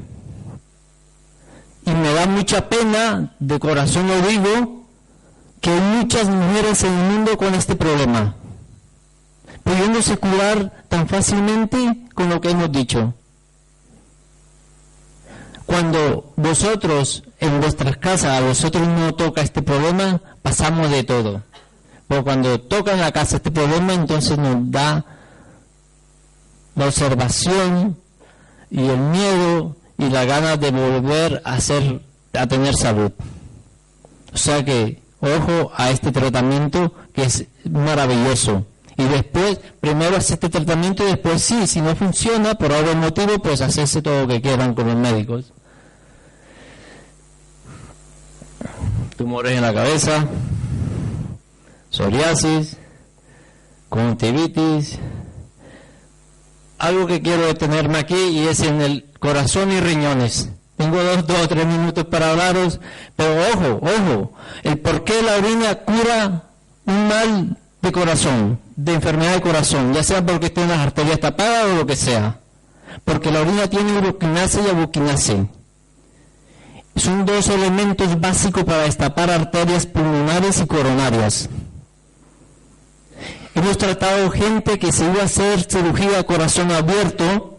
Y 1.87 1.91
me 1.93 2.13
da 2.13 2.27
mucha 2.27 2.69
pena, 2.69 3.35
de 3.39 3.59
corazón 3.59 4.07
lo 4.09 4.21
digo, 4.23 4.85
que 5.61 5.71
hay 5.71 5.81
muchas 5.81 6.29
mujeres 6.29 6.83
en 6.85 6.93
el 6.93 7.11
mundo 7.13 7.37
con 7.37 7.55
este 7.55 7.75
problema, 7.75 8.35
pudiéndose 9.63 10.17
curar 10.17 10.85
tan 10.89 11.09
fácilmente 11.09 12.07
con 12.15 12.29
lo 12.29 12.41
que 12.41 12.51
hemos 12.51 12.71
dicho. 12.73 13.15
Cuando 15.67 16.33
vosotros 16.37 17.23
en 17.39 17.61
vuestras 17.61 17.97
casas 17.99 18.39
a 18.39 18.41
vosotros 18.41 18.87
no 18.89 19.15
toca 19.15 19.41
este 19.41 19.63
problema, 19.63 20.21
pasamos 20.43 20.91
de 20.91 21.05
todo. 21.05 21.43
Pero 22.11 22.25
cuando 22.25 22.59
toca 22.61 22.93
en 22.93 22.99
la 22.99 23.13
casa 23.13 23.37
este 23.37 23.53
problema, 23.53 23.95
entonces 23.95 24.37
nos 24.37 24.69
da 24.69 25.05
la 26.75 26.87
observación 26.87 27.97
y 28.69 28.85
el 28.85 28.99
miedo 28.99 29.77
y 29.97 30.11
la 30.11 30.25
ganas 30.25 30.59
de 30.59 30.73
volver 30.73 31.41
a 31.45 31.61
ser 31.61 32.01
a 32.33 32.49
tener 32.49 32.75
salud. 32.75 33.13
O 34.35 34.37
sea 34.37 34.65
que 34.65 35.01
ojo 35.21 35.71
a 35.77 35.91
este 35.91 36.11
tratamiento 36.11 36.93
que 37.15 37.23
es 37.23 37.47
maravilloso. 37.71 38.67
Y 38.97 39.05
después, 39.05 39.61
primero 39.79 40.17
hace 40.17 40.35
este 40.35 40.49
tratamiento 40.49 41.05
y 41.07 41.13
después 41.13 41.41
sí, 41.41 41.69
si 41.69 41.81
no 41.81 41.95
funciona 41.95 42.57
por 42.57 42.73
algún 42.73 42.99
motivo, 42.99 43.39
pues 43.39 43.61
hacerse 43.61 44.03
todo 44.03 44.23
lo 44.23 44.27
que 44.27 44.43
quieran 44.43 44.75
con 44.75 44.89
los 44.89 44.97
médicos. 44.97 45.53
Tumores 49.17 49.53
en 49.53 49.63
la 49.63 49.73
cabeza, 49.73 50.27
psoriasis, 51.91 52.77
conjuntivitis. 53.89 54.99
Algo 56.79 57.07
que 57.07 57.21
quiero 57.21 57.47
detenerme 57.47 57.99
aquí 57.99 58.17
y 58.17 58.49
es 58.49 58.61
en 58.61 58.81
el 58.81 59.05
corazón 59.19 59.71
y 59.71 59.81
riñones. 59.81 60.49
Tengo 60.77 61.03
dos, 61.03 61.27
dos 61.27 61.47
tres 61.47 61.67
minutos 61.67 62.07
para 62.07 62.31
hablaros, 62.31 62.81
pero 63.15 63.35
ojo, 63.53 63.81
ojo, 63.83 64.33
el 64.63 64.79
por 64.79 65.05
qué 65.05 65.21
la 65.21 65.37
orina 65.37 65.75
cura 65.75 66.45
un 66.87 67.09
mal 67.09 67.59
de 67.83 67.93
corazón, 67.93 68.59
de 68.77 68.95
enfermedad 68.95 69.35
de 69.35 69.41
corazón, 69.43 69.93
ya 69.93 70.03
sea 70.03 70.25
porque 70.25 70.49
tiene 70.49 70.71
las 70.71 70.79
arterias 70.79 71.21
tapadas 71.21 71.67
o 71.67 71.77
lo 71.77 71.87
que 71.87 71.97
sea. 71.97 72.41
Porque 73.05 73.31
la 73.31 73.41
orina 73.41 73.69
tiene 73.69 73.99
uroquinase 73.99 74.63
y 74.67 74.71
abuquinase. 74.71 75.47
Son 76.97 77.25
dos 77.25 77.49
elementos 77.49 78.19
básicos 78.19 78.65
para 78.65 78.83
destapar 78.83 79.31
arterias 79.31 79.87
pulmonares 79.87 80.61
y 80.61 80.67
coronarias. 80.67 81.49
Hemos 83.61 83.77
tratado 83.77 84.31
gente 84.31 84.79
que 84.79 84.91
se 84.91 85.05
iba 85.05 85.21
a 85.21 85.27
hacer 85.27 85.67
cirugía 85.71 86.17
de 86.17 86.25
corazón 86.25 86.71
abierto 86.71 87.59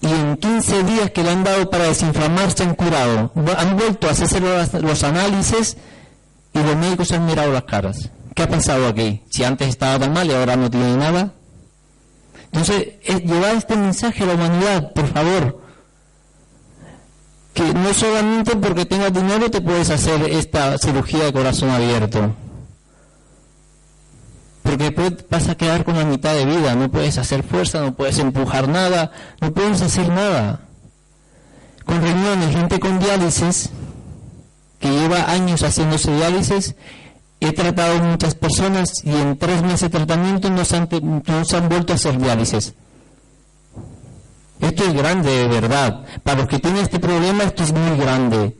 y 0.00 0.06
en 0.06 0.36
15 0.36 0.84
días 0.84 1.10
que 1.10 1.24
le 1.24 1.30
han 1.30 1.42
dado 1.42 1.68
para 1.70 1.88
desinflamarse 1.88 2.62
han 2.62 2.76
curado. 2.76 3.32
Han 3.58 3.76
vuelto 3.76 4.06
a 4.06 4.12
hacerse 4.12 4.38
los, 4.38 5.02
análisis 5.02 5.76
y 6.54 6.60
los 6.60 6.76
médicos 6.76 7.10
han 7.10 7.26
mirado 7.26 7.52
las 7.52 7.64
caras. 7.64 8.10
¿Qué 8.36 8.44
ha 8.44 8.48
pasado 8.48 8.86
aquí? 8.86 9.24
Si 9.28 9.42
antes 9.42 9.66
estaba 9.66 9.98
tan 9.98 10.12
mal 10.12 10.28
y 10.28 10.34
ahora 10.34 10.54
no 10.54 10.70
tiene 10.70 10.96
nada. 10.96 11.32
Entonces, 12.44 12.94
llevar 13.24 13.56
este 13.56 13.74
mensaje 13.74 14.22
a 14.22 14.26
la 14.26 14.34
humanidad, 14.34 14.92
por 14.92 15.08
favor. 15.08 15.62
Que 17.54 17.74
no 17.74 17.92
solamente 17.92 18.54
porque 18.54 18.86
tengas 18.86 19.12
dinero 19.12 19.50
te 19.50 19.60
puedes 19.60 19.90
hacer 19.90 20.22
esta 20.30 20.78
cirugía 20.78 21.24
de 21.24 21.32
corazón 21.32 21.70
abierto 21.70 22.36
porque 24.80 25.02
después 25.02 25.28
vas 25.28 25.48
a 25.48 25.56
quedar 25.56 25.84
con 25.84 25.98
la 25.98 26.04
mitad 26.04 26.32
de 26.32 26.46
vida, 26.46 26.74
no 26.74 26.90
puedes 26.90 27.18
hacer 27.18 27.42
fuerza, 27.42 27.80
no 27.80 27.94
puedes 27.94 28.18
empujar 28.18 28.66
nada, 28.68 29.10
no 29.40 29.52
puedes 29.52 29.82
hacer 29.82 30.08
nada. 30.08 30.60
Con 31.84 32.00
riñones, 32.00 32.56
gente 32.56 32.80
con 32.80 32.98
diálisis, 32.98 33.70
que 34.78 34.90
lleva 34.90 35.30
años 35.30 35.62
haciéndose 35.62 36.14
diálisis, 36.16 36.76
he 37.40 37.52
tratado 37.52 38.02
muchas 38.02 38.34
personas 38.34 39.04
y 39.04 39.10
en 39.10 39.36
tres 39.36 39.62
meses 39.62 39.82
de 39.82 39.90
tratamiento 39.90 40.48
no 40.48 40.64
se 40.64 40.76
han 40.76 41.68
vuelto 41.68 41.92
a 41.92 41.96
hacer 41.96 42.18
diálisis. 42.18 42.72
Esto 44.60 44.84
es 44.84 44.94
grande, 44.94 45.30
de 45.30 45.48
verdad. 45.48 46.04
Para 46.22 46.38
los 46.38 46.48
que 46.48 46.58
tienen 46.58 46.84
este 46.84 47.00
problema, 47.00 47.44
esto 47.44 47.64
es 47.64 47.72
muy 47.72 47.98
grande. 47.98 48.56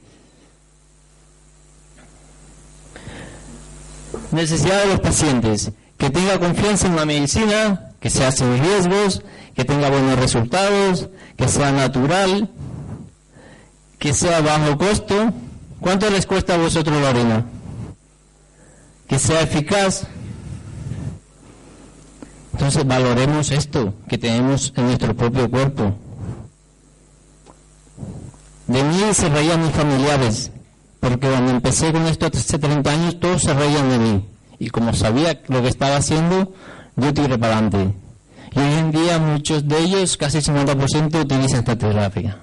Necesidad 4.33 4.83
de 4.83 4.89
los 4.89 5.01
pacientes 5.01 5.73
que 6.01 6.09
tenga 6.09 6.39
confianza 6.39 6.87
en 6.87 6.97
la 6.97 7.05
medicina, 7.05 7.93
que 8.01 8.09
sea 8.09 8.33
sin 8.33 8.59
riesgos, 8.59 9.23
que 9.55 9.67
tenga 9.67 9.91
buenos 9.91 10.19
resultados, 10.19 11.11
que 11.37 11.47
sea 11.47 11.73
natural, 11.73 12.49
que 13.99 14.15
sea 14.15 14.41
bajo 14.41 14.79
costo. 14.79 15.31
¿Cuánto 15.79 16.09
les 16.09 16.25
cuesta 16.25 16.55
a 16.55 16.57
vosotros 16.57 17.03
la 17.03 17.11
orina? 17.11 17.47
Que 19.09 19.19
sea 19.19 19.43
eficaz. 19.43 20.07
Entonces 22.55 22.87
valoremos 22.87 23.51
esto 23.51 23.93
que 24.09 24.17
tenemos 24.17 24.73
en 24.77 24.87
nuestro 24.87 25.15
propio 25.15 25.51
cuerpo. 25.51 25.95
De 28.69 28.83
mí 28.83 29.03
se 29.13 29.29
reían 29.29 29.63
mis 29.63 29.73
familiares, 29.73 30.51
porque 30.99 31.29
cuando 31.29 31.51
empecé 31.51 31.93
con 31.93 32.07
esto 32.07 32.25
hace 32.25 32.59
30 32.59 32.91
años 32.91 33.21
todos 33.21 33.43
se 33.43 33.53
reían 33.53 33.91
de 33.91 33.99
mí 33.99 34.30
y 34.61 34.69
como 34.69 34.93
sabía 34.93 35.41
lo 35.49 35.63
que 35.63 35.69
estaba 35.69 35.97
haciendo, 35.97 36.53
yo 36.95 37.15
tiré 37.15 37.39
para 37.39 37.57
adelante. 37.57 37.95
Y 38.53 38.59
hoy 38.59 38.75
en 38.75 38.93
día 38.93 39.19
muchos 39.19 39.67
de 39.67 39.79
ellos, 39.79 40.19
casi 40.19 40.39
el 40.39 40.45
50%, 40.45 41.19
utilizan 41.19 41.61
esta 41.61 41.77
terapia. 41.77 42.37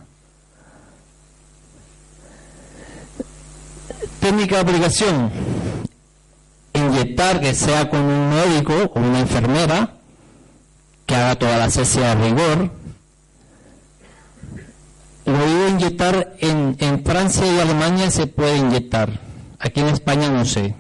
Técnica 4.20 4.56
de 4.56 4.62
aplicación. 4.62 5.32
Inyectar 6.74 7.40
que 7.40 7.54
sea 7.54 7.88
con 7.88 8.02
un 8.02 8.30
médico 8.32 8.74
o 8.96 9.00
una 9.00 9.20
enfermera 9.20 9.92
que 11.06 11.16
haga 11.16 11.36
toda 11.36 11.58
la 11.58 11.70
sesión 11.70 12.04
a 12.04 12.16
rigor. 12.16 12.72
Lo 15.26 15.46
digo 15.46 15.68
inyectar 15.70 16.36
en 16.40 17.04
Francia 17.06 17.46
y 17.46 17.60
Alemania 17.60 18.10
se 18.10 18.26
puede 18.26 18.58
inyectar. 18.58 19.20
Aquí 19.60 19.82
en 19.82 19.90
España 19.90 20.32
no 20.32 20.44
sé 20.44 20.74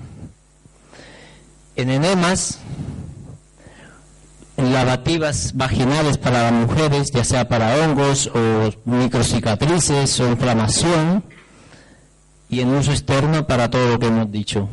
en 1.77 1.91
enemas, 1.91 2.59
en 4.57 4.73
lavativas 4.73 5.55
vaginales 5.55 6.17
para 6.17 6.51
las 6.51 6.53
mujeres, 6.53 7.11
ya 7.11 7.23
sea 7.23 7.47
para 7.47 7.75
hongos 7.77 8.31
o 8.33 8.71
microcicatrices 8.85 10.19
o 10.19 10.27
inflamación, 10.27 11.23
y 12.49 12.61
en 12.61 12.69
uso 12.69 12.91
externo 12.91 13.45
para 13.45 13.69
todo 13.69 13.89
lo 13.89 13.99
que 13.99 14.07
hemos 14.07 14.31
dicho. 14.31 14.67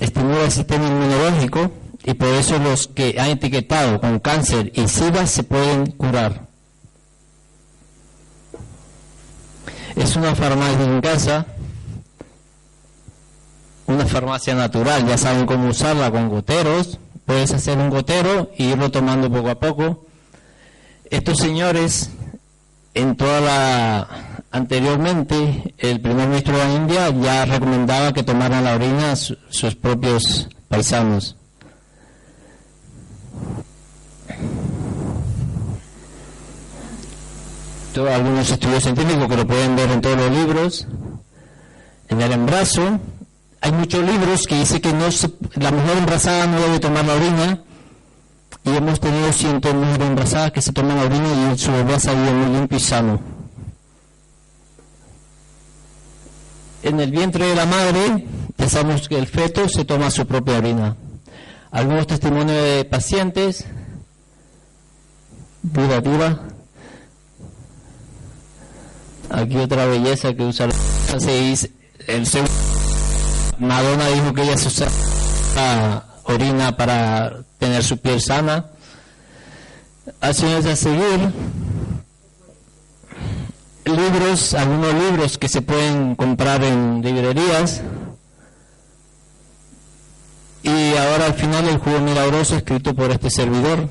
Estimula 0.00 0.44
el 0.44 0.52
sistema 0.52 0.86
inmunológico 0.86 1.70
y 2.04 2.14
por 2.14 2.28
eso 2.28 2.58
los 2.58 2.88
que 2.88 3.16
han 3.18 3.30
etiquetado 3.30 4.00
con 4.00 4.20
cáncer 4.20 4.72
y 4.74 4.88
SIDA 4.88 5.26
se 5.26 5.42
pueden 5.42 5.90
curar. 5.90 6.48
Es 9.96 10.16
una 10.16 10.34
farmacia 10.34 10.84
en 10.84 11.00
casa 11.00 11.46
una 13.88 14.06
farmacia 14.06 14.54
natural, 14.54 15.06
ya 15.06 15.18
saben 15.18 15.46
cómo 15.46 15.70
usarla 15.70 16.10
con 16.10 16.28
goteros, 16.28 16.98
puedes 17.26 17.52
hacer 17.52 17.78
un 17.78 17.90
gotero 17.90 18.50
y 18.56 18.66
irlo 18.66 18.90
tomando 18.90 19.30
poco 19.30 19.50
a 19.50 19.58
poco. 19.58 20.06
Estos 21.10 21.38
señores, 21.38 22.10
en 22.94 23.16
toda 23.16 23.40
la 23.40 24.08
anteriormente, 24.50 25.74
el 25.78 26.00
primer 26.00 26.28
ministro 26.28 26.56
de 26.56 26.64
la 26.64 26.74
India 26.74 27.10
ya 27.10 27.44
recomendaba 27.44 28.12
que 28.12 28.22
tomaran 28.22 28.64
la 28.64 28.74
orina 28.74 29.16
sus 29.16 29.74
propios 29.74 30.48
paisanos. 30.68 31.38
algunos 38.06 38.48
estudios 38.48 38.84
científicos 38.84 39.26
que 39.26 39.36
lo 39.36 39.46
pueden 39.46 39.74
ver 39.74 39.90
en 39.90 40.00
todos 40.00 40.16
los 40.16 40.30
libros. 40.30 40.86
En 42.08 42.20
el 42.20 42.32
embrazo, 42.32 43.00
hay 43.60 43.72
muchos 43.72 44.04
libros 44.04 44.46
que 44.46 44.60
dice 44.60 44.80
que 44.80 44.92
no 44.92 45.08
la 45.56 45.70
mujer 45.70 45.98
embarazada 45.98 46.46
no 46.46 46.60
debe 46.60 46.78
tomar 46.78 47.04
la 47.04 47.14
orina 47.14 47.62
y 48.64 48.70
hemos 48.70 49.00
tenido 49.00 49.32
cientos 49.32 49.72
de 49.72 49.78
mujeres 49.78 50.08
embarazadas 50.08 50.52
que 50.52 50.62
se 50.62 50.72
toman 50.72 50.96
la 50.96 51.04
orina 51.04 51.52
y 51.52 51.58
su 51.58 51.72
bebé 51.72 51.94
ha 51.94 52.14
muy 52.14 52.56
limpio 52.56 52.78
y 52.78 52.80
sano. 52.80 53.20
En 56.82 57.00
el 57.00 57.10
vientre 57.10 57.46
de 57.46 57.54
la 57.56 57.66
madre 57.66 58.26
pensamos 58.56 59.08
que 59.08 59.18
el 59.18 59.26
feto 59.26 59.68
se 59.68 59.84
toma 59.84 60.10
su 60.10 60.26
propia 60.26 60.58
orina. 60.58 60.96
Algunos 61.70 62.06
testimonios 62.06 62.62
de 62.62 62.84
pacientes, 62.84 63.66
vida 65.62 66.00
viva. 66.00 66.40
Aquí 69.30 69.56
otra 69.56 69.86
belleza 69.86 70.32
que 70.34 70.44
usa 70.44 70.66
el 70.66 71.20
6, 71.20 71.70
el 72.06 72.26
segundo 72.26 72.67
Madonna 73.58 74.08
dijo 74.08 74.32
que 74.32 74.42
ella 74.42 74.56
se 74.56 74.68
usa 74.68 76.04
orina 76.24 76.76
para 76.76 77.42
tener 77.58 77.82
su 77.82 77.98
piel 77.98 78.20
sana. 78.20 78.66
Así 80.20 80.46
es 80.46 80.66
a 80.66 80.76
seguir 80.76 81.32
libros, 83.84 84.54
algunos 84.54 84.94
libros 84.94 85.38
que 85.38 85.48
se 85.48 85.62
pueden 85.62 86.14
comprar 86.14 86.62
en 86.62 87.02
librerías. 87.02 87.82
Y 90.62 90.96
ahora 90.96 91.26
al 91.26 91.34
final 91.34 91.68
el 91.68 91.78
jugo 91.78 92.00
milagroso 92.00 92.56
escrito 92.56 92.94
por 92.94 93.10
este 93.10 93.30
servidor. 93.30 93.88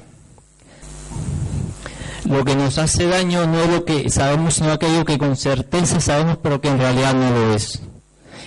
Lo 2.26 2.44
que 2.44 2.56
nos 2.56 2.78
hace 2.78 3.08
daño 3.08 3.48
no 3.48 3.64
es 3.64 3.70
lo 3.70 3.86
que 3.86 4.10
sabemos, 4.10 4.56
sino 4.56 4.72
aquello 4.72 5.06
que 5.06 5.18
con 5.18 5.36
certeza 5.38 6.00
sabemos, 6.02 6.38
pero 6.44 6.60
que 6.60 6.68
en 6.68 6.78
realidad 6.78 7.14
no 7.14 7.32
lo 7.32 7.56
es. 7.56 7.82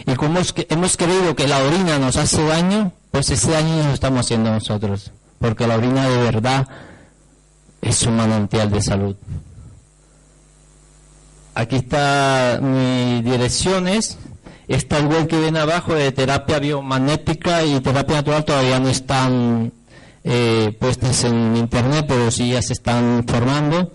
Y 0.06 0.14
como 0.14 0.40
hemos 0.68 0.96
creído 0.96 1.34
que 1.36 1.48
la 1.48 1.58
orina 1.58 1.98
nos 1.98 2.16
hace 2.16 2.44
daño, 2.44 2.92
pues 3.10 3.30
ese 3.30 3.50
daño 3.50 3.76
nos 3.76 3.86
lo 3.86 3.94
estamos 3.94 4.20
haciendo 4.20 4.50
nosotros. 4.50 5.12
Porque 5.38 5.66
la 5.66 5.76
orina 5.76 6.08
de 6.08 6.18
verdad 6.18 6.68
es 7.80 8.02
un 8.02 8.16
manantial 8.16 8.70
de 8.70 8.82
salud. 8.82 9.16
Aquí 11.54 11.76
está 11.76 12.60
mis 12.62 13.24
direcciones. 13.24 14.18
Está 14.68 14.98
el 14.98 15.06
web 15.06 15.26
que 15.26 15.40
viene 15.40 15.58
abajo 15.58 15.94
de 15.94 16.12
terapia 16.12 16.60
biomagnética 16.60 17.64
y 17.64 17.80
terapia 17.80 18.16
natural 18.16 18.44
todavía 18.44 18.78
no 18.78 18.88
están 18.88 19.72
eh, 20.22 20.76
puestas 20.78 21.24
en 21.24 21.56
internet, 21.56 22.04
pero 22.06 22.30
sí 22.30 22.52
ya 22.52 22.62
se 22.62 22.74
están 22.74 23.24
formando. 23.26 23.92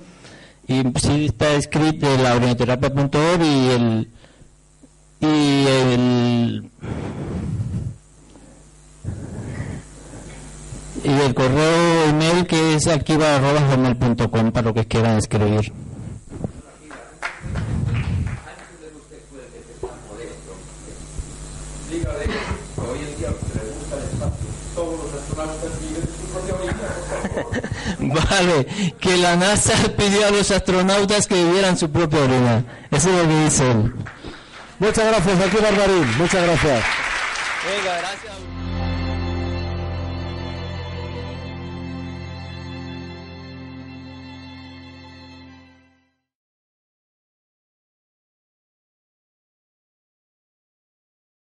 Y 0.68 0.84
sí 1.00 1.26
está 1.26 1.54
escrito 1.54 2.08
la 2.18 2.36
orinoterapia.org 2.36 3.42
y 3.42 3.70
el 3.70 4.10
y 5.34 5.68
el 5.68 6.70
y 11.04 11.10
el 11.10 11.34
correo 11.36 12.10
email 12.10 12.48
que 12.48 12.76
es 12.76 12.88
arquiva.com 12.88 14.52
para 14.52 14.68
lo 14.68 14.74
que 14.74 14.86
quieran 14.86 15.18
escribir. 15.18 15.72
Vale, 28.00 28.66
que 29.00 29.18
la 29.18 29.36
NASA 29.36 29.74
pidió 29.96 30.28
a 30.28 30.32
los 30.32 30.50
astronautas 30.52 31.28
que 31.28 31.36
vivieran 31.36 31.78
su 31.78 31.90
propia 31.92 32.22
orina. 32.22 32.64
Eso 32.92 33.10
es 33.10 33.16
lo 33.16 33.30
que 33.30 33.44
dice 33.44 33.76
Muchas 34.80 35.06
gracias, 35.06 35.40
aquí 35.42 35.58
Barbarín. 35.58 36.18
Muchas 36.18 36.44
gracias. 36.44 36.84
Gracias. 37.84 38.25